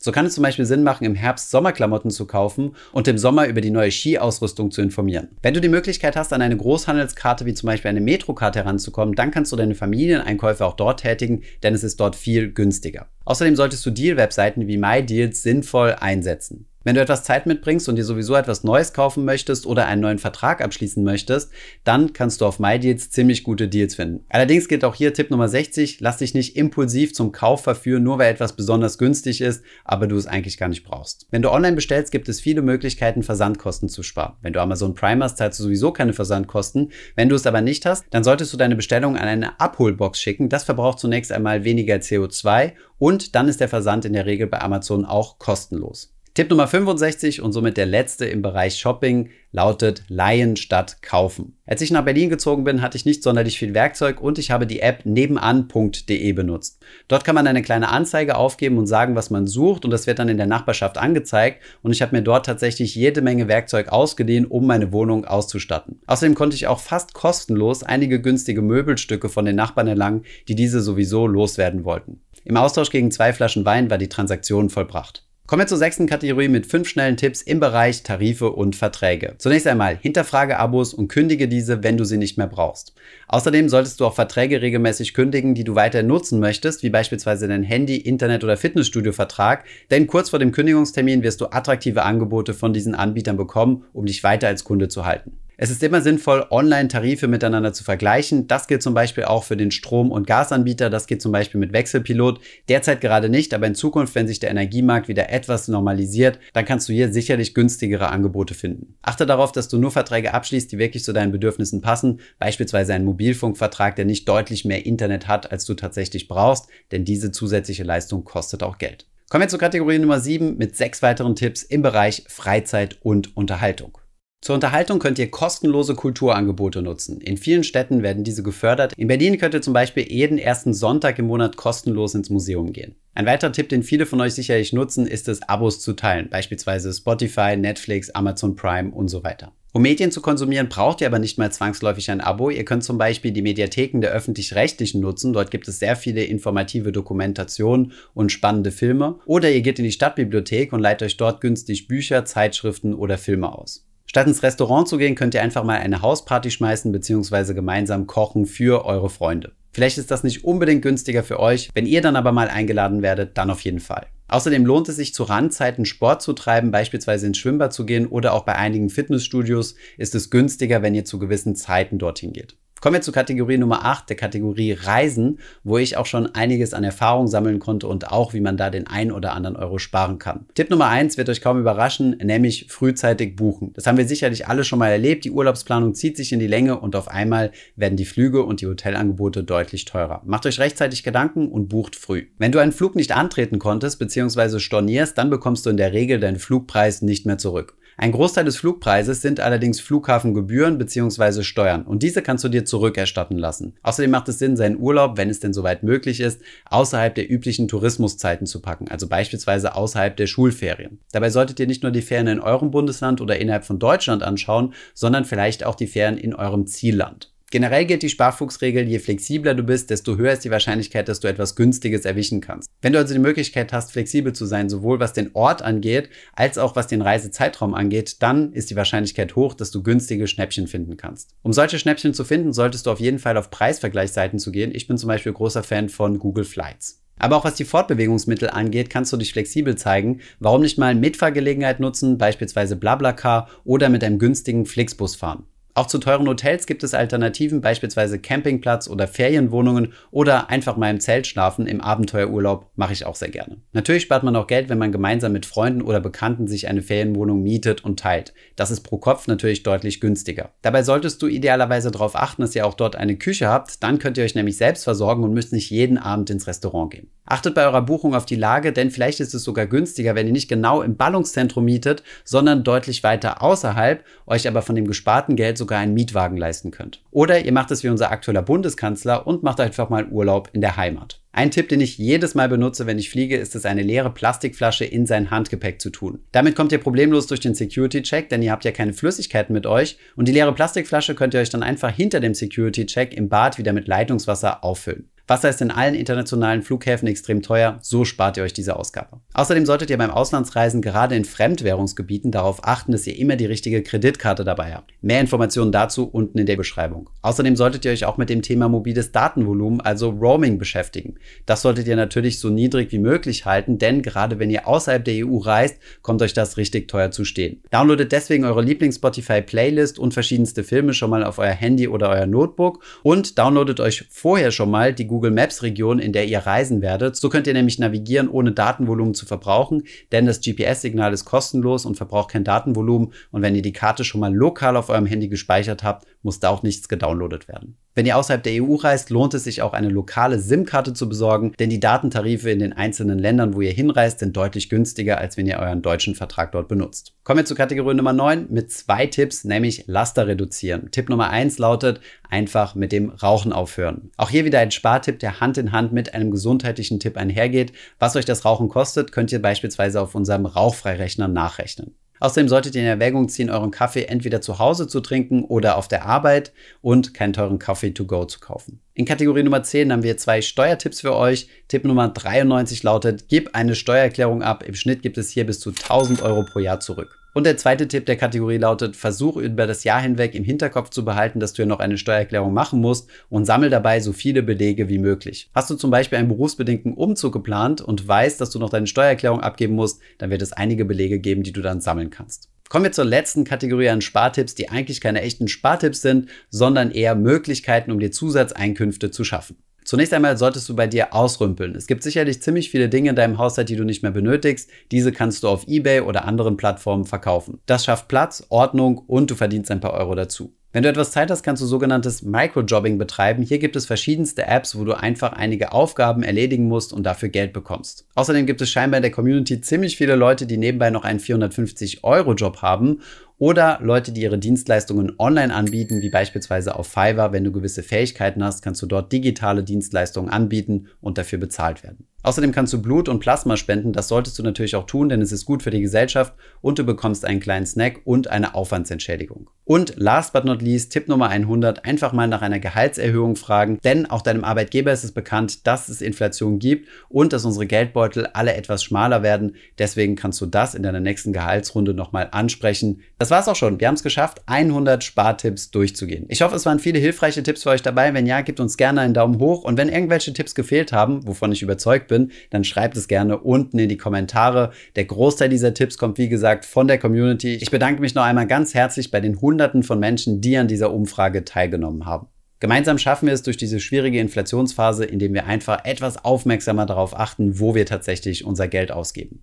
So 0.00 0.12
kann 0.12 0.26
es 0.26 0.34
zum 0.34 0.42
Beispiel 0.42 0.64
Sinn 0.64 0.84
machen, 0.84 1.04
im 1.04 1.16
Herbst 1.16 1.50
Sommerklamotten 1.50 2.12
zu 2.12 2.24
kaufen 2.24 2.76
und 2.92 3.08
im 3.08 3.18
Sommer 3.18 3.48
über 3.48 3.60
die 3.60 3.72
neue 3.72 3.90
Skiausrüstung 3.90 4.70
zu 4.70 4.80
informieren. 4.80 5.30
Wenn 5.42 5.54
du 5.54 5.60
die 5.60 5.68
Möglichkeit 5.68 6.14
hast, 6.14 6.32
an 6.32 6.40
eine 6.40 6.56
Großhandelskarte 6.56 7.46
wie 7.46 7.54
zum 7.54 7.66
Beispiel 7.66 7.88
eine 7.88 8.00
Metrokarte 8.00 8.60
heranzukommen, 8.60 9.16
dann 9.16 9.32
kannst 9.32 9.50
du 9.50 9.56
deine 9.56 9.74
Familieneinkäufe 9.74 10.64
auch 10.64 10.76
dort 10.76 11.00
tätigen, 11.00 11.42
denn 11.64 11.74
es 11.74 11.82
ist 11.82 11.98
dort 11.98 12.14
viel 12.14 12.52
günstiger. 12.52 13.08
Außerdem 13.24 13.56
solltest 13.56 13.84
du 13.84 13.90
Deal-Webseiten 13.90 14.68
wie 14.68 14.78
MyDeals 14.78 15.42
sinnvoll 15.42 15.96
einsetzen. 15.98 16.68
Wenn 16.88 16.94
du 16.94 17.02
etwas 17.02 17.22
Zeit 17.22 17.44
mitbringst 17.44 17.86
und 17.90 17.96
dir 17.96 18.04
sowieso 18.04 18.34
etwas 18.34 18.64
Neues 18.64 18.94
kaufen 18.94 19.26
möchtest 19.26 19.66
oder 19.66 19.84
einen 19.84 20.00
neuen 20.00 20.18
Vertrag 20.18 20.64
abschließen 20.64 21.04
möchtest, 21.04 21.50
dann 21.84 22.14
kannst 22.14 22.40
du 22.40 22.46
auf 22.46 22.60
MyDeals 22.60 23.10
ziemlich 23.10 23.44
gute 23.44 23.68
Deals 23.68 23.96
finden. 23.96 24.24
Allerdings 24.30 24.68
gilt 24.68 24.86
auch 24.86 24.94
hier 24.94 25.12
Tipp 25.12 25.30
Nummer 25.30 25.50
60, 25.50 26.00
lass 26.00 26.16
dich 26.16 26.32
nicht 26.32 26.56
impulsiv 26.56 27.12
zum 27.12 27.30
Kauf 27.30 27.62
verführen, 27.62 28.04
nur 28.04 28.18
weil 28.18 28.32
etwas 28.32 28.56
besonders 28.56 28.96
günstig 28.96 29.42
ist, 29.42 29.62
aber 29.84 30.06
du 30.06 30.16
es 30.16 30.26
eigentlich 30.26 30.56
gar 30.56 30.70
nicht 30.70 30.82
brauchst. 30.82 31.26
Wenn 31.30 31.42
du 31.42 31.50
online 31.50 31.76
bestellst, 31.76 32.10
gibt 32.10 32.26
es 32.30 32.40
viele 32.40 32.62
Möglichkeiten, 32.62 33.22
Versandkosten 33.22 33.90
zu 33.90 34.02
sparen. 34.02 34.36
Wenn 34.40 34.54
du 34.54 34.62
Amazon 34.62 34.94
Prime 34.94 35.22
hast, 35.22 35.36
zahlst 35.36 35.60
du 35.60 35.64
sowieso 35.64 35.92
keine 35.92 36.14
Versandkosten. 36.14 36.90
Wenn 37.16 37.28
du 37.28 37.36
es 37.36 37.46
aber 37.46 37.60
nicht 37.60 37.84
hast, 37.84 38.06
dann 38.12 38.24
solltest 38.24 38.50
du 38.54 38.56
deine 38.56 38.76
Bestellung 38.76 39.18
an 39.18 39.28
eine 39.28 39.60
Abholbox 39.60 40.18
schicken. 40.18 40.48
Das 40.48 40.64
verbraucht 40.64 41.00
zunächst 41.00 41.32
einmal 41.32 41.64
weniger 41.64 41.96
CO2 41.96 42.72
und 42.96 43.34
dann 43.34 43.46
ist 43.46 43.60
der 43.60 43.68
Versand 43.68 44.06
in 44.06 44.14
der 44.14 44.24
Regel 44.24 44.46
bei 44.46 44.62
Amazon 44.62 45.04
auch 45.04 45.38
kostenlos. 45.38 46.14
Tipp 46.38 46.50
Nummer 46.50 46.68
65 46.68 47.42
und 47.42 47.50
somit 47.50 47.76
der 47.76 47.86
letzte 47.86 48.24
im 48.24 48.42
Bereich 48.42 48.78
Shopping 48.78 49.30
lautet 49.50 50.04
Leihen 50.06 50.54
statt 50.54 51.02
Kaufen. 51.02 51.56
Als 51.66 51.80
ich 51.80 51.90
nach 51.90 52.04
Berlin 52.04 52.30
gezogen 52.30 52.62
bin, 52.62 52.80
hatte 52.80 52.96
ich 52.96 53.04
nicht 53.04 53.24
sonderlich 53.24 53.58
viel 53.58 53.74
Werkzeug 53.74 54.20
und 54.20 54.38
ich 54.38 54.52
habe 54.52 54.64
die 54.64 54.78
App 54.78 55.04
nebenan.de 55.04 56.32
benutzt. 56.34 56.78
Dort 57.08 57.24
kann 57.24 57.34
man 57.34 57.48
eine 57.48 57.62
kleine 57.62 57.88
Anzeige 57.88 58.36
aufgeben 58.36 58.78
und 58.78 58.86
sagen, 58.86 59.16
was 59.16 59.30
man 59.30 59.48
sucht 59.48 59.84
und 59.84 59.90
das 59.90 60.06
wird 60.06 60.20
dann 60.20 60.28
in 60.28 60.36
der 60.36 60.46
Nachbarschaft 60.46 60.96
angezeigt 60.96 61.60
und 61.82 61.90
ich 61.90 62.02
habe 62.02 62.14
mir 62.14 62.22
dort 62.22 62.46
tatsächlich 62.46 62.94
jede 62.94 63.20
Menge 63.20 63.48
Werkzeug 63.48 63.88
ausgeliehen, 63.88 64.46
um 64.46 64.64
meine 64.64 64.92
Wohnung 64.92 65.24
auszustatten. 65.24 66.02
Außerdem 66.06 66.36
konnte 66.36 66.54
ich 66.54 66.68
auch 66.68 66.78
fast 66.78 67.14
kostenlos 67.14 67.82
einige 67.82 68.22
günstige 68.22 68.62
Möbelstücke 68.62 69.28
von 69.28 69.44
den 69.44 69.56
Nachbarn 69.56 69.88
erlangen, 69.88 70.22
die 70.46 70.54
diese 70.54 70.82
sowieso 70.82 71.26
loswerden 71.26 71.82
wollten. 71.84 72.20
Im 72.44 72.56
Austausch 72.56 72.90
gegen 72.90 73.10
zwei 73.10 73.32
Flaschen 73.32 73.64
Wein 73.64 73.90
war 73.90 73.98
die 73.98 74.08
Transaktion 74.08 74.70
vollbracht. 74.70 75.24
Kommen 75.48 75.62
wir 75.62 75.66
zur 75.66 75.78
sechsten 75.78 76.06
Kategorie 76.06 76.48
mit 76.48 76.66
fünf 76.66 76.90
schnellen 76.90 77.16
Tipps 77.16 77.40
im 77.40 77.58
Bereich 77.58 78.02
Tarife 78.02 78.50
und 78.50 78.76
Verträge. 78.76 79.36
Zunächst 79.38 79.66
einmal 79.66 79.96
hinterfrage 79.96 80.58
Abos 80.58 80.92
und 80.92 81.08
kündige 81.08 81.48
diese, 81.48 81.82
wenn 81.82 81.96
du 81.96 82.04
sie 82.04 82.18
nicht 82.18 82.36
mehr 82.36 82.48
brauchst. 82.48 82.92
Außerdem 83.28 83.70
solltest 83.70 83.98
du 83.98 84.04
auch 84.04 84.14
Verträge 84.14 84.60
regelmäßig 84.60 85.14
kündigen, 85.14 85.54
die 85.54 85.64
du 85.64 85.74
weiter 85.74 86.02
nutzen 86.02 86.38
möchtest, 86.38 86.82
wie 86.82 86.90
beispielsweise 86.90 87.48
dein 87.48 87.62
Handy, 87.62 87.96
Internet 87.96 88.44
oder 88.44 88.58
Fitnessstudio-Vertrag, 88.58 89.64
denn 89.90 90.06
kurz 90.06 90.28
vor 90.28 90.38
dem 90.38 90.52
Kündigungstermin 90.52 91.22
wirst 91.22 91.40
du 91.40 91.46
attraktive 91.46 92.02
Angebote 92.02 92.52
von 92.52 92.74
diesen 92.74 92.94
Anbietern 92.94 93.38
bekommen, 93.38 93.86
um 93.94 94.04
dich 94.04 94.22
weiter 94.22 94.48
als 94.48 94.64
Kunde 94.64 94.88
zu 94.88 95.06
halten. 95.06 95.38
Es 95.60 95.70
ist 95.70 95.82
immer 95.82 96.00
sinnvoll, 96.02 96.46
Online-Tarife 96.50 97.26
miteinander 97.26 97.72
zu 97.72 97.82
vergleichen. 97.82 98.46
Das 98.46 98.68
gilt 98.68 98.80
zum 98.80 98.94
Beispiel 98.94 99.24
auch 99.24 99.42
für 99.42 99.56
den 99.56 99.72
Strom- 99.72 100.12
und 100.12 100.24
Gasanbieter. 100.24 100.88
Das 100.88 101.08
geht 101.08 101.20
zum 101.20 101.32
Beispiel 101.32 101.58
mit 101.58 101.72
Wechselpilot. 101.72 102.40
Derzeit 102.68 103.00
gerade 103.00 103.28
nicht, 103.28 103.52
aber 103.52 103.66
in 103.66 103.74
Zukunft, 103.74 104.14
wenn 104.14 104.28
sich 104.28 104.38
der 104.38 104.52
Energiemarkt 104.52 105.08
wieder 105.08 105.30
etwas 105.30 105.66
normalisiert, 105.66 106.38
dann 106.52 106.64
kannst 106.64 106.88
du 106.88 106.92
hier 106.92 107.12
sicherlich 107.12 107.54
günstigere 107.54 108.10
Angebote 108.10 108.54
finden. 108.54 108.94
Achte 109.02 109.26
darauf, 109.26 109.50
dass 109.50 109.66
du 109.66 109.78
nur 109.78 109.90
Verträge 109.90 110.32
abschließt, 110.32 110.70
die 110.70 110.78
wirklich 110.78 111.02
zu 111.02 111.12
deinen 111.12 111.32
Bedürfnissen 111.32 111.80
passen. 111.80 112.20
Beispielsweise 112.38 112.94
einen 112.94 113.04
Mobilfunkvertrag, 113.04 113.96
der 113.96 114.04
nicht 114.04 114.28
deutlich 114.28 114.64
mehr 114.64 114.86
Internet 114.86 115.26
hat, 115.26 115.50
als 115.50 115.64
du 115.64 115.74
tatsächlich 115.74 116.28
brauchst, 116.28 116.68
denn 116.92 117.04
diese 117.04 117.32
zusätzliche 117.32 117.82
Leistung 117.82 118.22
kostet 118.22 118.62
auch 118.62 118.78
Geld. 118.78 119.08
Kommen 119.28 119.42
wir 119.42 119.48
zur 119.48 119.58
Kategorie 119.58 119.98
Nummer 119.98 120.20
7 120.20 120.56
mit 120.56 120.76
sechs 120.76 121.02
weiteren 121.02 121.34
Tipps 121.34 121.64
im 121.64 121.82
Bereich 121.82 122.22
Freizeit 122.28 122.98
und 123.02 123.36
Unterhaltung. 123.36 123.98
Zur 124.40 124.54
Unterhaltung 124.54 125.00
könnt 125.00 125.18
ihr 125.18 125.30
kostenlose 125.30 125.94
Kulturangebote 125.94 126.80
nutzen. 126.80 127.20
In 127.20 127.36
vielen 127.36 127.64
Städten 127.64 128.02
werden 128.02 128.22
diese 128.22 128.44
gefördert. 128.44 128.92
In 128.96 129.08
Berlin 129.08 129.36
könnt 129.36 129.54
ihr 129.54 129.62
zum 129.62 129.74
Beispiel 129.74 130.10
jeden 130.10 130.38
ersten 130.38 130.74
Sonntag 130.74 131.18
im 131.18 131.26
Monat 131.26 131.56
kostenlos 131.56 132.14
ins 132.14 132.30
Museum 132.30 132.72
gehen. 132.72 132.94
Ein 133.14 133.26
weiterer 133.26 133.52
Tipp, 133.52 133.68
den 133.68 133.82
viele 133.82 134.06
von 134.06 134.20
euch 134.20 134.34
sicherlich 134.34 134.72
nutzen, 134.72 135.06
ist 135.08 135.28
es, 135.28 135.42
Abos 135.42 135.80
zu 135.80 135.94
teilen, 135.94 136.30
beispielsweise 136.30 136.92
Spotify, 136.92 137.56
Netflix, 137.56 138.10
Amazon 138.10 138.54
Prime 138.54 138.92
und 138.92 139.08
so 139.08 139.24
weiter. 139.24 139.52
Um 139.72 139.82
Medien 139.82 140.10
zu 140.10 140.22
konsumieren, 140.22 140.68
braucht 140.68 141.00
ihr 141.00 141.08
aber 141.08 141.18
nicht 141.18 141.36
mehr 141.36 141.50
zwangsläufig 141.50 142.10
ein 142.10 142.20
Abo. 142.20 142.48
Ihr 142.48 142.64
könnt 142.64 142.84
zum 142.84 142.96
Beispiel 142.96 143.32
die 143.32 143.42
Mediatheken 143.42 144.00
der 144.00 144.12
öffentlich-rechtlichen 144.12 145.00
nutzen. 145.00 145.32
Dort 145.32 145.50
gibt 145.50 145.68
es 145.68 145.78
sehr 145.78 145.94
viele 145.94 146.24
informative 146.24 146.90
Dokumentationen 146.90 147.92
und 148.14 148.32
spannende 148.32 148.70
Filme. 148.70 149.18
Oder 149.26 149.50
ihr 149.50 149.60
geht 149.60 149.78
in 149.78 149.84
die 149.84 149.92
Stadtbibliothek 149.92 150.72
und 150.72 150.80
leiht 150.80 151.02
euch 151.02 151.16
dort 151.16 151.40
günstig 151.40 151.86
Bücher, 151.86 152.24
Zeitschriften 152.24 152.94
oder 152.94 153.18
Filme 153.18 153.52
aus. 153.52 153.87
Statt 154.10 154.26
ins 154.26 154.42
Restaurant 154.42 154.88
zu 154.88 154.96
gehen, 154.96 155.14
könnt 155.14 155.34
ihr 155.34 155.42
einfach 155.42 155.64
mal 155.64 155.78
eine 155.78 156.00
Hausparty 156.00 156.50
schmeißen 156.50 156.90
bzw. 156.92 157.52
gemeinsam 157.52 158.06
kochen 158.06 158.46
für 158.46 158.86
eure 158.86 159.10
Freunde. 159.10 159.52
Vielleicht 159.70 159.98
ist 159.98 160.10
das 160.10 160.24
nicht 160.24 160.44
unbedingt 160.44 160.80
günstiger 160.80 161.22
für 161.22 161.38
euch, 161.38 161.68
wenn 161.74 161.84
ihr 161.84 162.00
dann 162.00 162.16
aber 162.16 162.32
mal 162.32 162.48
eingeladen 162.48 163.02
werdet, 163.02 163.36
dann 163.36 163.50
auf 163.50 163.60
jeden 163.60 163.80
Fall. 163.80 164.06
Außerdem 164.28 164.64
lohnt 164.64 164.88
es 164.88 164.96
sich 164.96 165.12
zu 165.12 165.24
Randzeiten 165.24 165.84
Sport 165.84 166.22
zu 166.22 166.32
treiben, 166.32 166.70
beispielsweise 166.70 167.26
ins 167.26 167.36
Schwimmbad 167.36 167.74
zu 167.74 167.84
gehen 167.84 168.06
oder 168.06 168.32
auch 168.32 168.44
bei 168.44 168.56
einigen 168.56 168.88
Fitnessstudios 168.88 169.74
ist 169.98 170.14
es 170.14 170.30
günstiger, 170.30 170.80
wenn 170.80 170.94
ihr 170.94 171.04
zu 171.04 171.18
gewissen 171.18 171.54
Zeiten 171.54 171.98
dorthin 171.98 172.32
geht. 172.32 172.56
Kommen 172.80 172.94
wir 172.94 173.00
zur 173.00 173.14
Kategorie 173.14 173.58
Nummer 173.58 173.84
8, 173.84 174.08
der 174.08 174.16
Kategorie 174.16 174.72
Reisen, 174.72 175.40
wo 175.64 175.78
ich 175.78 175.96
auch 175.96 176.06
schon 176.06 176.32
einiges 176.36 176.74
an 176.74 176.84
Erfahrung 176.84 177.26
sammeln 177.26 177.58
konnte 177.58 177.88
und 177.88 178.12
auch, 178.12 178.34
wie 178.34 178.40
man 178.40 178.56
da 178.56 178.70
den 178.70 178.86
ein 178.86 179.10
oder 179.10 179.32
anderen 179.32 179.56
Euro 179.56 179.78
sparen 179.78 180.20
kann. 180.20 180.46
Tipp 180.54 180.70
Nummer 180.70 180.86
1 180.86 181.18
wird 181.18 181.28
euch 181.28 181.40
kaum 181.40 181.58
überraschen, 181.58 182.16
nämlich 182.22 182.66
frühzeitig 182.68 183.34
buchen. 183.34 183.72
Das 183.72 183.86
haben 183.88 183.98
wir 183.98 184.06
sicherlich 184.06 184.46
alle 184.46 184.62
schon 184.62 184.78
mal 184.78 184.90
erlebt. 184.90 185.24
Die 185.24 185.32
Urlaubsplanung 185.32 185.94
zieht 185.94 186.16
sich 186.16 186.32
in 186.32 186.38
die 186.38 186.46
Länge 186.46 186.78
und 186.78 186.94
auf 186.94 187.08
einmal 187.08 187.50
werden 187.74 187.96
die 187.96 188.04
Flüge 188.04 188.44
und 188.44 188.60
die 188.60 188.68
Hotelangebote 188.68 189.42
deutlich 189.42 189.84
teurer. 189.84 190.22
Macht 190.24 190.46
euch 190.46 190.60
rechtzeitig 190.60 191.02
Gedanken 191.02 191.48
und 191.48 191.68
bucht 191.68 191.96
früh. 191.96 192.26
Wenn 192.38 192.52
du 192.52 192.60
einen 192.60 192.72
Flug 192.72 192.94
nicht 192.94 193.10
antreten 193.10 193.58
konntest 193.58 193.98
bzw. 193.98 194.60
stornierst, 194.60 195.18
dann 195.18 195.30
bekommst 195.30 195.66
du 195.66 195.70
in 195.70 195.78
der 195.78 195.92
Regel 195.92 196.20
deinen 196.20 196.38
Flugpreis 196.38 197.02
nicht 197.02 197.26
mehr 197.26 197.38
zurück. 197.38 197.77
Ein 198.00 198.12
Großteil 198.12 198.44
des 198.44 198.58
Flugpreises 198.58 199.22
sind 199.22 199.40
allerdings 199.40 199.80
Flughafengebühren 199.80 200.78
bzw. 200.78 201.42
Steuern 201.42 201.82
und 201.82 202.04
diese 202.04 202.22
kannst 202.22 202.44
du 202.44 202.48
dir 202.48 202.64
zurückerstatten 202.64 203.36
lassen. 203.36 203.74
Außerdem 203.82 204.12
macht 204.12 204.28
es 204.28 204.38
Sinn, 204.38 204.56
seinen 204.56 204.78
Urlaub, 204.78 205.16
wenn 205.16 205.28
es 205.28 205.40
denn 205.40 205.52
soweit 205.52 205.82
möglich 205.82 206.20
ist, 206.20 206.40
außerhalb 206.66 207.12
der 207.16 207.28
üblichen 207.28 207.66
Tourismuszeiten 207.66 208.46
zu 208.46 208.62
packen, 208.62 208.86
also 208.86 209.08
beispielsweise 209.08 209.74
außerhalb 209.74 210.16
der 210.16 210.28
Schulferien. 210.28 211.00
Dabei 211.10 211.30
solltet 211.30 211.58
ihr 211.58 211.66
nicht 211.66 211.82
nur 211.82 211.90
die 211.90 212.02
Ferien 212.02 212.28
in 212.28 212.40
eurem 212.40 212.70
Bundesland 212.70 213.20
oder 213.20 213.40
innerhalb 213.40 213.64
von 213.64 213.80
Deutschland 213.80 214.22
anschauen, 214.22 214.74
sondern 214.94 215.24
vielleicht 215.24 215.64
auch 215.64 215.74
die 215.74 215.88
Ferien 215.88 216.18
in 216.18 216.36
eurem 216.36 216.68
Zielland. 216.68 217.32
Generell 217.50 217.86
gilt 217.86 218.02
die 218.02 218.10
Sparfuchsregel, 218.10 218.86
je 218.86 218.98
flexibler 218.98 219.54
du 219.54 219.62
bist, 219.62 219.88
desto 219.88 220.18
höher 220.18 220.34
ist 220.34 220.44
die 220.44 220.50
Wahrscheinlichkeit, 220.50 221.08
dass 221.08 221.20
du 221.20 221.28
etwas 221.28 221.56
Günstiges 221.56 222.04
erwischen 222.04 222.42
kannst. 222.42 222.68
Wenn 222.82 222.92
du 222.92 222.98
also 222.98 223.14
die 223.14 223.20
Möglichkeit 223.20 223.72
hast, 223.72 223.92
flexibel 223.92 224.34
zu 224.34 224.44
sein, 224.44 224.68
sowohl 224.68 225.00
was 225.00 225.14
den 225.14 225.30
Ort 225.32 225.62
angeht, 225.62 226.10
als 226.34 226.58
auch 226.58 226.76
was 226.76 226.88
den 226.88 227.00
Reisezeitraum 227.00 227.72
angeht, 227.72 228.22
dann 228.22 228.52
ist 228.52 228.68
die 228.68 228.76
Wahrscheinlichkeit 228.76 229.34
hoch, 229.34 229.54
dass 229.54 229.70
du 229.70 229.82
günstige 229.82 230.26
Schnäppchen 230.26 230.66
finden 230.66 230.98
kannst. 230.98 231.30
Um 231.40 231.54
solche 231.54 231.78
Schnäppchen 231.78 232.12
zu 232.12 232.24
finden, 232.24 232.52
solltest 232.52 232.84
du 232.84 232.90
auf 232.90 233.00
jeden 233.00 233.18
Fall 233.18 233.38
auf 233.38 233.50
Preisvergleichsseiten 233.50 234.38
zu 234.38 234.52
gehen. 234.52 234.74
Ich 234.74 234.86
bin 234.86 234.98
zum 234.98 235.08
Beispiel 235.08 235.32
großer 235.32 235.62
Fan 235.62 235.88
von 235.88 236.18
Google 236.18 236.44
Flights. 236.44 237.02
Aber 237.18 237.36
auch 237.36 237.44
was 237.44 237.54
die 237.54 237.64
Fortbewegungsmittel 237.64 238.50
angeht, 238.50 238.90
kannst 238.90 239.10
du 239.12 239.16
dich 239.16 239.32
flexibel 239.32 239.74
zeigen. 239.74 240.20
Warum 240.38 240.60
nicht 240.60 240.76
mal 240.76 240.94
Mitfahrgelegenheit 240.94 241.80
nutzen, 241.80 242.18
beispielsweise 242.18 242.76
Blablacar 242.76 243.48
oder 243.64 243.88
mit 243.88 244.04
einem 244.04 244.18
günstigen 244.18 244.66
Flixbus 244.66 245.16
fahren? 245.16 245.46
Auch 245.78 245.86
zu 245.86 245.98
teuren 245.98 246.26
Hotels 246.26 246.66
gibt 246.66 246.82
es 246.82 246.92
Alternativen, 246.92 247.60
beispielsweise 247.60 248.18
Campingplatz 248.18 248.88
oder 248.88 249.06
Ferienwohnungen 249.06 249.92
oder 250.10 250.50
einfach 250.50 250.76
mal 250.76 250.90
im 250.90 250.98
Zelt 250.98 251.28
schlafen 251.28 251.68
im 251.68 251.80
Abenteuerurlaub 251.80 252.68
mache 252.74 252.92
ich 252.92 253.06
auch 253.06 253.14
sehr 253.14 253.28
gerne. 253.28 253.58
Natürlich 253.72 254.02
spart 254.02 254.24
man 254.24 254.34
auch 254.34 254.48
Geld, 254.48 254.68
wenn 254.70 254.78
man 254.78 254.90
gemeinsam 254.90 255.30
mit 255.30 255.46
Freunden 255.46 255.82
oder 255.82 256.00
Bekannten 256.00 256.48
sich 256.48 256.66
eine 256.66 256.82
Ferienwohnung 256.82 257.44
mietet 257.44 257.84
und 257.84 258.00
teilt. 258.00 258.34
Das 258.56 258.72
ist 258.72 258.80
pro 258.80 258.98
Kopf 258.98 259.28
natürlich 259.28 259.62
deutlich 259.62 260.00
günstiger. 260.00 260.50
Dabei 260.62 260.82
solltest 260.82 261.22
du 261.22 261.28
idealerweise 261.28 261.92
darauf 261.92 262.16
achten, 262.16 262.42
dass 262.42 262.56
ihr 262.56 262.66
auch 262.66 262.74
dort 262.74 262.96
eine 262.96 263.16
Küche 263.16 263.46
habt, 263.46 263.80
dann 263.84 264.00
könnt 264.00 264.18
ihr 264.18 264.24
euch 264.24 264.34
nämlich 264.34 264.56
selbst 264.56 264.82
versorgen 264.82 265.22
und 265.22 265.32
müsst 265.32 265.52
nicht 265.52 265.70
jeden 265.70 265.96
Abend 265.96 266.28
ins 266.30 266.48
Restaurant 266.48 266.90
gehen. 266.90 267.08
Achtet 267.30 267.54
bei 267.54 267.66
eurer 267.66 267.82
Buchung 267.82 268.14
auf 268.14 268.24
die 268.24 268.36
Lage, 268.36 268.72
denn 268.72 268.90
vielleicht 268.90 269.20
ist 269.20 269.34
es 269.34 269.44
sogar 269.44 269.66
günstiger, 269.66 270.14
wenn 270.14 270.26
ihr 270.26 270.32
nicht 270.32 270.48
genau 270.48 270.80
im 270.80 270.96
Ballungszentrum 270.96 271.62
mietet, 271.62 272.02
sondern 272.24 272.64
deutlich 272.64 273.02
weiter 273.02 273.42
außerhalb, 273.42 274.02
euch 274.26 274.48
aber 274.48 274.62
von 274.62 274.74
dem 274.74 274.86
gesparten 274.86 275.36
Geld 275.36 275.58
sogar 275.68 275.80
einen 275.80 275.92
Mietwagen 275.92 276.38
leisten 276.38 276.70
könnt. 276.70 277.02
Oder 277.10 277.44
ihr 277.44 277.52
macht 277.52 277.70
es 277.70 277.84
wie 277.84 277.88
unser 277.88 278.10
aktueller 278.10 278.40
Bundeskanzler 278.40 279.26
und 279.26 279.42
macht 279.42 279.60
einfach 279.60 279.90
mal 279.90 280.08
Urlaub 280.08 280.48
in 280.54 280.62
der 280.62 280.78
Heimat. 280.78 281.20
Ein 281.32 281.50
Tipp, 281.50 281.68
den 281.68 281.82
ich 281.82 281.98
jedes 281.98 282.34
Mal 282.34 282.48
benutze, 282.48 282.86
wenn 282.86 282.98
ich 282.98 283.10
fliege, 283.10 283.36
ist 283.36 283.54
es, 283.54 283.66
eine 283.66 283.82
leere 283.82 284.10
Plastikflasche 284.10 284.86
in 284.86 285.04
sein 285.04 285.30
Handgepäck 285.30 285.80
zu 285.80 285.90
tun. 285.90 286.20
Damit 286.32 286.56
kommt 286.56 286.72
ihr 286.72 286.78
problemlos 286.78 287.26
durch 287.26 287.40
den 287.40 287.54
Security-Check, 287.54 288.30
denn 288.30 288.42
ihr 288.42 288.50
habt 288.50 288.64
ja 288.64 288.72
keine 288.72 288.94
Flüssigkeiten 288.94 289.52
mit 289.52 289.66
euch 289.66 289.98
und 290.16 290.26
die 290.26 290.32
leere 290.32 290.54
Plastikflasche 290.54 291.14
könnt 291.14 291.34
ihr 291.34 291.40
euch 291.40 291.50
dann 291.50 291.62
einfach 291.62 291.94
hinter 291.94 292.20
dem 292.20 292.32
Security-Check 292.32 293.12
im 293.12 293.28
Bad 293.28 293.58
wieder 293.58 293.74
mit 293.74 293.86
Leitungswasser 293.88 294.64
auffüllen. 294.64 295.10
Wasser 295.28 295.50
ist 295.50 295.60
in 295.60 295.70
allen 295.70 295.94
internationalen 295.94 296.62
Flughäfen 296.62 297.06
extrem 297.06 297.42
teuer, 297.42 297.78
so 297.82 298.06
spart 298.06 298.38
ihr 298.38 298.44
euch 298.44 298.54
diese 298.54 298.76
Ausgabe. 298.76 299.20
Außerdem 299.34 299.66
solltet 299.66 299.90
ihr 299.90 299.98
beim 299.98 300.10
Auslandsreisen 300.10 300.80
gerade 300.80 301.16
in 301.16 301.26
Fremdwährungsgebieten 301.26 302.30
darauf 302.30 302.66
achten, 302.66 302.92
dass 302.92 303.06
ihr 303.06 303.18
immer 303.18 303.36
die 303.36 303.44
richtige 303.44 303.82
Kreditkarte 303.82 304.42
dabei 304.42 304.72
habt. 304.72 304.90
Mehr 305.02 305.20
Informationen 305.20 305.70
dazu 305.70 306.08
unten 306.08 306.38
in 306.38 306.46
der 306.46 306.56
Beschreibung. 306.56 307.10
Außerdem 307.20 307.56
solltet 307.56 307.84
ihr 307.84 307.90
euch 307.90 308.06
auch 308.06 308.16
mit 308.16 308.30
dem 308.30 308.40
Thema 308.40 308.70
mobiles 308.70 309.12
Datenvolumen, 309.12 309.82
also 309.82 310.08
Roaming, 310.08 310.56
beschäftigen. 310.56 311.16
Das 311.44 311.60
solltet 311.60 311.86
ihr 311.86 311.96
natürlich 311.96 312.40
so 312.40 312.48
niedrig 312.48 312.90
wie 312.90 312.98
möglich 312.98 313.44
halten, 313.44 313.76
denn 313.76 314.00
gerade 314.00 314.38
wenn 314.38 314.48
ihr 314.48 314.66
außerhalb 314.66 315.04
der 315.04 315.26
EU 315.26 315.36
reist, 315.36 315.76
kommt 316.00 316.22
euch 316.22 316.32
das 316.32 316.56
richtig 316.56 316.88
teuer 316.88 317.10
zu 317.10 317.26
stehen. 317.26 317.62
Downloadet 317.70 318.12
deswegen 318.12 318.46
eure 318.46 318.62
Lieblings-Spotify-Playlist 318.62 319.98
und 319.98 320.14
verschiedenste 320.14 320.64
Filme 320.64 320.94
schon 320.94 321.10
mal 321.10 321.22
auf 321.22 321.38
euer 321.38 321.52
Handy 321.52 321.86
oder 321.86 322.08
euer 322.08 322.26
Notebook 322.26 322.82
und 323.02 323.38
downloadet 323.38 323.80
euch 323.80 324.06
vorher 324.08 324.52
schon 324.52 324.70
mal 324.70 324.94
die 324.94 325.06
Google 325.06 325.17
Google 325.18 325.32
Maps 325.32 325.64
Region, 325.64 325.98
in 325.98 326.12
der 326.12 326.28
ihr 326.28 326.38
reisen 326.38 326.80
werdet. 326.80 327.16
So 327.16 327.28
könnt 327.28 327.48
ihr 327.48 327.52
nämlich 327.52 327.80
navigieren, 327.80 328.28
ohne 328.28 328.52
Datenvolumen 328.52 329.14
zu 329.14 329.26
verbrauchen, 329.26 329.82
denn 330.12 330.26
das 330.26 330.40
GPS-Signal 330.40 331.12
ist 331.12 331.24
kostenlos 331.24 331.84
und 331.84 331.96
verbraucht 331.96 332.30
kein 332.30 332.44
Datenvolumen. 332.44 333.12
Und 333.32 333.42
wenn 333.42 333.56
ihr 333.56 333.62
die 333.62 333.72
Karte 333.72 334.04
schon 334.04 334.20
mal 334.20 334.32
lokal 334.32 334.76
auf 334.76 334.90
eurem 334.90 335.06
Handy 335.06 335.26
gespeichert 335.26 335.82
habt, 335.82 336.06
muss 336.22 336.40
da 336.40 336.50
auch 336.50 336.62
nichts 336.62 336.88
gedownloadet 336.88 337.48
werden. 337.48 337.76
Wenn 337.98 338.06
ihr 338.06 338.16
außerhalb 338.16 338.44
der 338.44 338.62
EU 338.62 338.76
reist, 338.76 339.10
lohnt 339.10 339.34
es 339.34 339.42
sich 339.42 339.60
auch 339.60 339.72
eine 339.72 339.88
lokale 339.88 340.38
SIM-Karte 340.38 340.92
zu 340.92 341.08
besorgen, 341.08 341.52
denn 341.58 341.68
die 341.68 341.80
Datentarife 341.80 342.48
in 342.48 342.60
den 342.60 342.72
einzelnen 342.72 343.18
Ländern, 343.18 343.54
wo 343.54 343.60
ihr 343.60 343.72
hinreist, 343.72 344.20
sind 344.20 344.36
deutlich 344.36 344.68
günstiger, 344.68 345.18
als 345.18 345.36
wenn 345.36 345.46
ihr 345.46 345.58
euren 345.58 345.82
deutschen 345.82 346.14
Vertrag 346.14 346.52
dort 346.52 346.68
benutzt. 346.68 347.14
Kommen 347.24 347.38
wir 347.38 347.44
zur 347.44 347.56
Kategorie 347.56 347.96
Nummer 347.96 348.12
9 348.12 348.46
mit 348.50 348.70
zwei 348.70 349.06
Tipps, 349.06 349.42
nämlich 349.42 349.84
Laster 349.88 350.28
reduzieren. 350.28 350.92
Tipp 350.92 351.08
Nummer 351.08 351.30
1 351.30 351.58
lautet, 351.58 352.00
einfach 352.30 352.76
mit 352.76 352.92
dem 352.92 353.10
Rauchen 353.10 353.52
aufhören. 353.52 354.12
Auch 354.16 354.30
hier 354.30 354.44
wieder 354.44 354.60
ein 354.60 354.70
Spartipp, 354.70 355.18
der 355.18 355.40
Hand 355.40 355.58
in 355.58 355.72
Hand 355.72 355.92
mit 355.92 356.14
einem 356.14 356.30
gesundheitlichen 356.30 357.00
Tipp 357.00 357.16
einhergeht. 357.16 357.72
Was 357.98 358.14
euch 358.14 358.24
das 358.24 358.44
Rauchen 358.44 358.68
kostet, 358.68 359.10
könnt 359.10 359.32
ihr 359.32 359.42
beispielsweise 359.42 360.00
auf 360.00 360.14
unserem 360.14 360.46
Rauchfreirechner 360.46 361.26
nachrechnen. 361.26 361.96
Außerdem 362.20 362.48
solltet 362.48 362.74
ihr 362.74 362.82
in 362.82 362.88
Erwägung 362.88 363.28
ziehen, 363.28 363.50
euren 363.50 363.70
Kaffee 363.70 364.04
entweder 364.04 364.40
zu 364.40 364.58
Hause 364.58 364.88
zu 364.88 365.00
trinken 365.00 365.44
oder 365.44 365.76
auf 365.76 365.88
der 365.88 366.06
Arbeit 366.06 366.52
und 366.80 367.14
keinen 367.14 367.32
teuren 367.32 367.58
Kaffee 367.58 367.92
to 367.92 368.04
go 368.04 368.24
zu 368.24 368.40
kaufen. 368.40 368.80
In 368.94 369.04
Kategorie 369.04 369.42
Nummer 369.42 369.62
10 369.62 369.92
haben 369.92 370.02
wir 370.02 370.16
zwei 370.16 370.42
Steuertipps 370.42 371.00
für 371.00 371.14
euch. 371.14 371.48
Tipp 371.68 371.84
Nummer 371.84 372.08
93 372.08 372.82
lautet, 372.82 373.28
gib 373.28 373.54
eine 373.54 373.74
Steuererklärung 373.74 374.42
ab. 374.42 374.64
Im 374.66 374.74
Schnitt 374.74 375.02
gibt 375.02 375.18
es 375.18 375.30
hier 375.30 375.46
bis 375.46 375.60
zu 375.60 375.70
1000 375.70 376.22
Euro 376.22 376.42
pro 376.42 376.58
Jahr 376.58 376.80
zurück. 376.80 377.17
Und 377.34 377.44
der 377.44 377.56
zweite 377.56 377.86
Tipp 377.86 378.06
der 378.06 378.16
Kategorie 378.16 378.56
lautet, 378.56 378.96
versuch 378.96 379.36
über 379.36 379.66
das 379.66 379.84
Jahr 379.84 380.00
hinweg 380.00 380.34
im 380.34 380.44
Hinterkopf 380.44 380.90
zu 380.90 381.04
behalten, 381.04 381.40
dass 381.40 381.52
du 381.52 381.62
ja 381.62 381.66
noch 381.66 381.78
eine 381.78 381.98
Steuererklärung 381.98 382.52
machen 382.52 382.80
musst 382.80 383.08
und 383.28 383.44
sammel 383.44 383.70
dabei 383.70 384.00
so 384.00 384.12
viele 384.12 384.42
Belege 384.42 384.88
wie 384.88 384.98
möglich. 384.98 385.50
Hast 385.54 385.70
du 385.70 385.74
zum 385.74 385.90
Beispiel 385.90 386.18
einen 386.18 386.28
berufsbedingten 386.28 386.94
Umzug 386.94 387.32
geplant 387.32 387.80
und 387.80 388.06
weißt, 388.06 388.40
dass 388.40 388.50
du 388.50 388.58
noch 388.58 388.70
deine 388.70 388.86
Steuererklärung 388.86 389.40
abgeben 389.40 389.74
musst, 389.74 390.00
dann 390.18 390.30
wird 390.30 390.42
es 390.42 390.52
einige 390.52 390.84
Belege 390.84 391.18
geben, 391.18 391.42
die 391.42 391.52
du 391.52 391.62
dann 391.62 391.80
sammeln 391.80 392.10
kannst. 392.10 392.48
Kommen 392.68 392.84
wir 392.84 392.92
zur 392.92 393.06
letzten 393.06 393.44
Kategorie 393.44 393.88
an 393.88 394.02
Spartipps, 394.02 394.54
die 394.54 394.68
eigentlich 394.68 395.00
keine 395.00 395.22
echten 395.22 395.48
Spartipps 395.48 396.02
sind, 396.02 396.28
sondern 396.50 396.90
eher 396.90 397.14
Möglichkeiten, 397.14 397.90
um 397.90 397.98
dir 397.98 398.10
Zusatzeinkünfte 398.10 399.10
zu 399.10 399.24
schaffen. 399.24 399.56
Zunächst 399.88 400.12
einmal 400.12 400.36
solltest 400.36 400.68
du 400.68 400.76
bei 400.76 400.86
dir 400.86 401.14
ausrümpeln. 401.14 401.74
Es 401.74 401.86
gibt 401.86 402.02
sicherlich 402.02 402.42
ziemlich 402.42 402.68
viele 402.68 402.90
Dinge 402.90 403.08
in 403.08 403.16
deinem 403.16 403.38
Haushalt, 403.38 403.70
die 403.70 403.76
du 403.76 403.84
nicht 403.84 404.02
mehr 404.02 404.12
benötigst. 404.12 404.68
Diese 404.90 405.12
kannst 405.12 405.42
du 405.42 405.48
auf 405.48 405.66
eBay 405.66 406.02
oder 406.02 406.26
anderen 406.26 406.58
Plattformen 406.58 407.06
verkaufen. 407.06 407.60
Das 407.64 407.86
schafft 407.86 408.06
Platz, 408.06 408.44
Ordnung 408.50 408.98
und 408.98 409.30
du 409.30 409.34
verdienst 409.34 409.70
ein 409.70 409.80
paar 409.80 409.94
Euro 409.94 410.14
dazu. 410.14 410.52
Wenn 410.74 410.82
du 410.82 410.90
etwas 410.90 411.12
Zeit 411.12 411.30
hast, 411.30 411.42
kannst 411.42 411.62
du 411.62 411.66
sogenanntes 411.66 412.20
Microjobbing 412.20 412.98
betreiben. 412.98 413.42
Hier 413.42 413.58
gibt 413.58 413.76
es 413.76 413.86
verschiedenste 413.86 414.46
Apps, 414.46 414.78
wo 414.78 414.84
du 414.84 414.92
einfach 414.92 415.32
einige 415.32 415.72
Aufgaben 415.72 416.22
erledigen 416.22 416.68
musst 416.68 416.92
und 416.92 417.04
dafür 417.04 417.30
Geld 417.30 417.54
bekommst. 417.54 418.06
Außerdem 418.14 418.44
gibt 418.44 418.60
es 418.60 418.68
scheinbar 418.68 418.98
in 418.98 419.02
der 419.02 419.10
Community 419.10 419.62
ziemlich 419.62 419.96
viele 419.96 420.16
Leute, 420.16 420.44
die 420.46 420.58
nebenbei 420.58 420.90
noch 420.90 421.04
einen 421.04 421.20
450-Euro-Job 421.20 422.60
haben 422.60 423.00
oder 423.38 423.78
Leute, 423.80 424.12
die 424.12 424.22
ihre 424.22 424.38
Dienstleistungen 424.38 425.12
online 425.18 425.54
anbieten, 425.54 426.02
wie 426.02 426.10
beispielsweise 426.10 426.74
auf 426.74 426.88
Fiverr. 426.88 427.32
Wenn 427.32 427.44
du 427.44 427.52
gewisse 427.52 427.82
Fähigkeiten 427.82 428.42
hast, 428.42 428.62
kannst 428.62 428.82
du 428.82 428.86
dort 428.86 429.12
digitale 429.12 429.62
Dienstleistungen 429.62 430.30
anbieten 430.30 430.88
und 431.00 431.18
dafür 431.18 431.38
bezahlt 431.38 431.82
werden. 431.82 432.08
Außerdem 432.24 432.50
kannst 432.50 432.72
du 432.72 432.82
Blut 432.82 433.08
und 433.08 433.20
Plasma 433.20 433.56
spenden. 433.56 433.92
Das 433.92 434.08
solltest 434.08 434.38
du 434.38 434.42
natürlich 434.42 434.74
auch 434.74 434.86
tun, 434.86 435.08
denn 435.08 435.22
es 435.22 435.30
ist 435.30 435.44
gut 435.44 435.62
für 435.62 435.70
die 435.70 435.80
Gesellschaft 435.80 436.34
und 436.60 436.78
du 436.78 436.84
bekommst 436.84 437.24
einen 437.24 437.38
kleinen 437.38 437.64
Snack 437.64 438.00
und 438.04 438.28
eine 438.28 438.56
Aufwandsentschädigung. 438.56 439.48
Und 439.64 439.94
last 439.96 440.32
but 440.32 440.44
not 440.44 440.60
least, 440.60 440.92
Tipp 440.92 441.06
Nummer 441.06 441.28
100, 441.28 441.84
einfach 441.84 442.12
mal 442.12 442.26
nach 442.26 442.42
einer 442.42 442.58
Gehaltserhöhung 442.58 443.36
fragen, 443.36 443.78
denn 443.84 444.06
auch 444.06 444.22
deinem 444.22 444.42
Arbeitgeber 444.42 444.92
ist 444.92 445.04
es 445.04 445.12
bekannt, 445.12 445.66
dass 445.66 445.88
es 445.88 446.00
Inflation 446.00 446.58
gibt 446.58 446.88
und 447.08 447.32
dass 447.32 447.44
unsere 447.44 447.66
Geldbeutel 447.66 448.26
alle 448.32 448.54
etwas 448.54 448.82
schmaler 448.82 449.22
werden. 449.22 449.54
Deswegen 449.78 450.16
kannst 450.16 450.40
du 450.40 450.46
das 450.46 450.74
in 450.74 450.82
deiner 450.82 451.00
nächsten 451.00 451.32
Gehaltsrunde 451.32 451.94
nochmal 451.94 452.28
ansprechen. 452.32 453.02
Das 453.28 453.36
war's 453.36 453.48
auch 453.48 453.56
schon. 453.56 453.78
Wir 453.78 453.88
haben 453.88 453.94
es 453.94 454.02
geschafft, 454.02 454.40
100 454.46 455.04
Spartipps 455.04 455.70
durchzugehen. 455.70 456.24
Ich 456.28 456.40
hoffe, 456.40 456.56
es 456.56 456.64
waren 456.64 456.78
viele 456.78 456.98
hilfreiche 456.98 457.42
Tipps 457.42 457.62
für 457.62 457.68
euch 457.68 457.82
dabei. 457.82 458.14
Wenn 458.14 458.24
ja, 458.24 458.40
gebt 458.40 458.58
uns 458.58 458.78
gerne 458.78 459.02
einen 459.02 459.12
Daumen 459.12 459.38
hoch 459.38 459.64
und 459.64 459.76
wenn 459.76 459.90
irgendwelche 459.90 460.32
Tipps 460.32 460.54
gefehlt 460.54 460.94
haben, 460.94 461.26
wovon 461.26 461.52
ich 461.52 461.60
überzeugt 461.60 462.08
bin, 462.08 462.30
dann 462.48 462.64
schreibt 462.64 462.96
es 462.96 463.06
gerne 463.06 463.36
unten 463.36 463.78
in 463.78 463.90
die 463.90 463.98
Kommentare. 463.98 464.72
Der 464.96 465.04
Großteil 465.04 465.50
dieser 465.50 465.74
Tipps 465.74 465.98
kommt, 465.98 466.16
wie 466.16 466.30
gesagt, 466.30 466.64
von 466.64 466.88
der 466.88 466.96
Community. 466.96 467.56
Ich 467.56 467.70
bedanke 467.70 468.00
mich 468.00 468.14
noch 468.14 468.22
einmal 468.22 468.46
ganz 468.46 468.72
herzlich 468.72 469.10
bei 469.10 469.20
den 469.20 469.38
Hunderten 469.42 469.82
von 469.82 470.00
Menschen, 470.00 470.40
die 470.40 470.56
an 470.56 470.66
dieser 470.66 470.90
Umfrage 470.90 471.44
teilgenommen 471.44 472.06
haben. 472.06 472.28
Gemeinsam 472.60 472.96
schaffen 472.96 473.26
wir 473.26 473.34
es 473.34 473.42
durch 473.42 473.58
diese 473.58 473.78
schwierige 473.78 474.20
Inflationsphase, 474.20 475.04
indem 475.04 475.34
wir 475.34 475.44
einfach 475.44 475.84
etwas 475.84 476.24
aufmerksamer 476.24 476.86
darauf 476.86 477.14
achten, 477.14 477.60
wo 477.60 477.74
wir 477.74 477.84
tatsächlich 477.84 478.46
unser 478.46 478.68
Geld 478.68 478.90
ausgeben. 478.90 479.42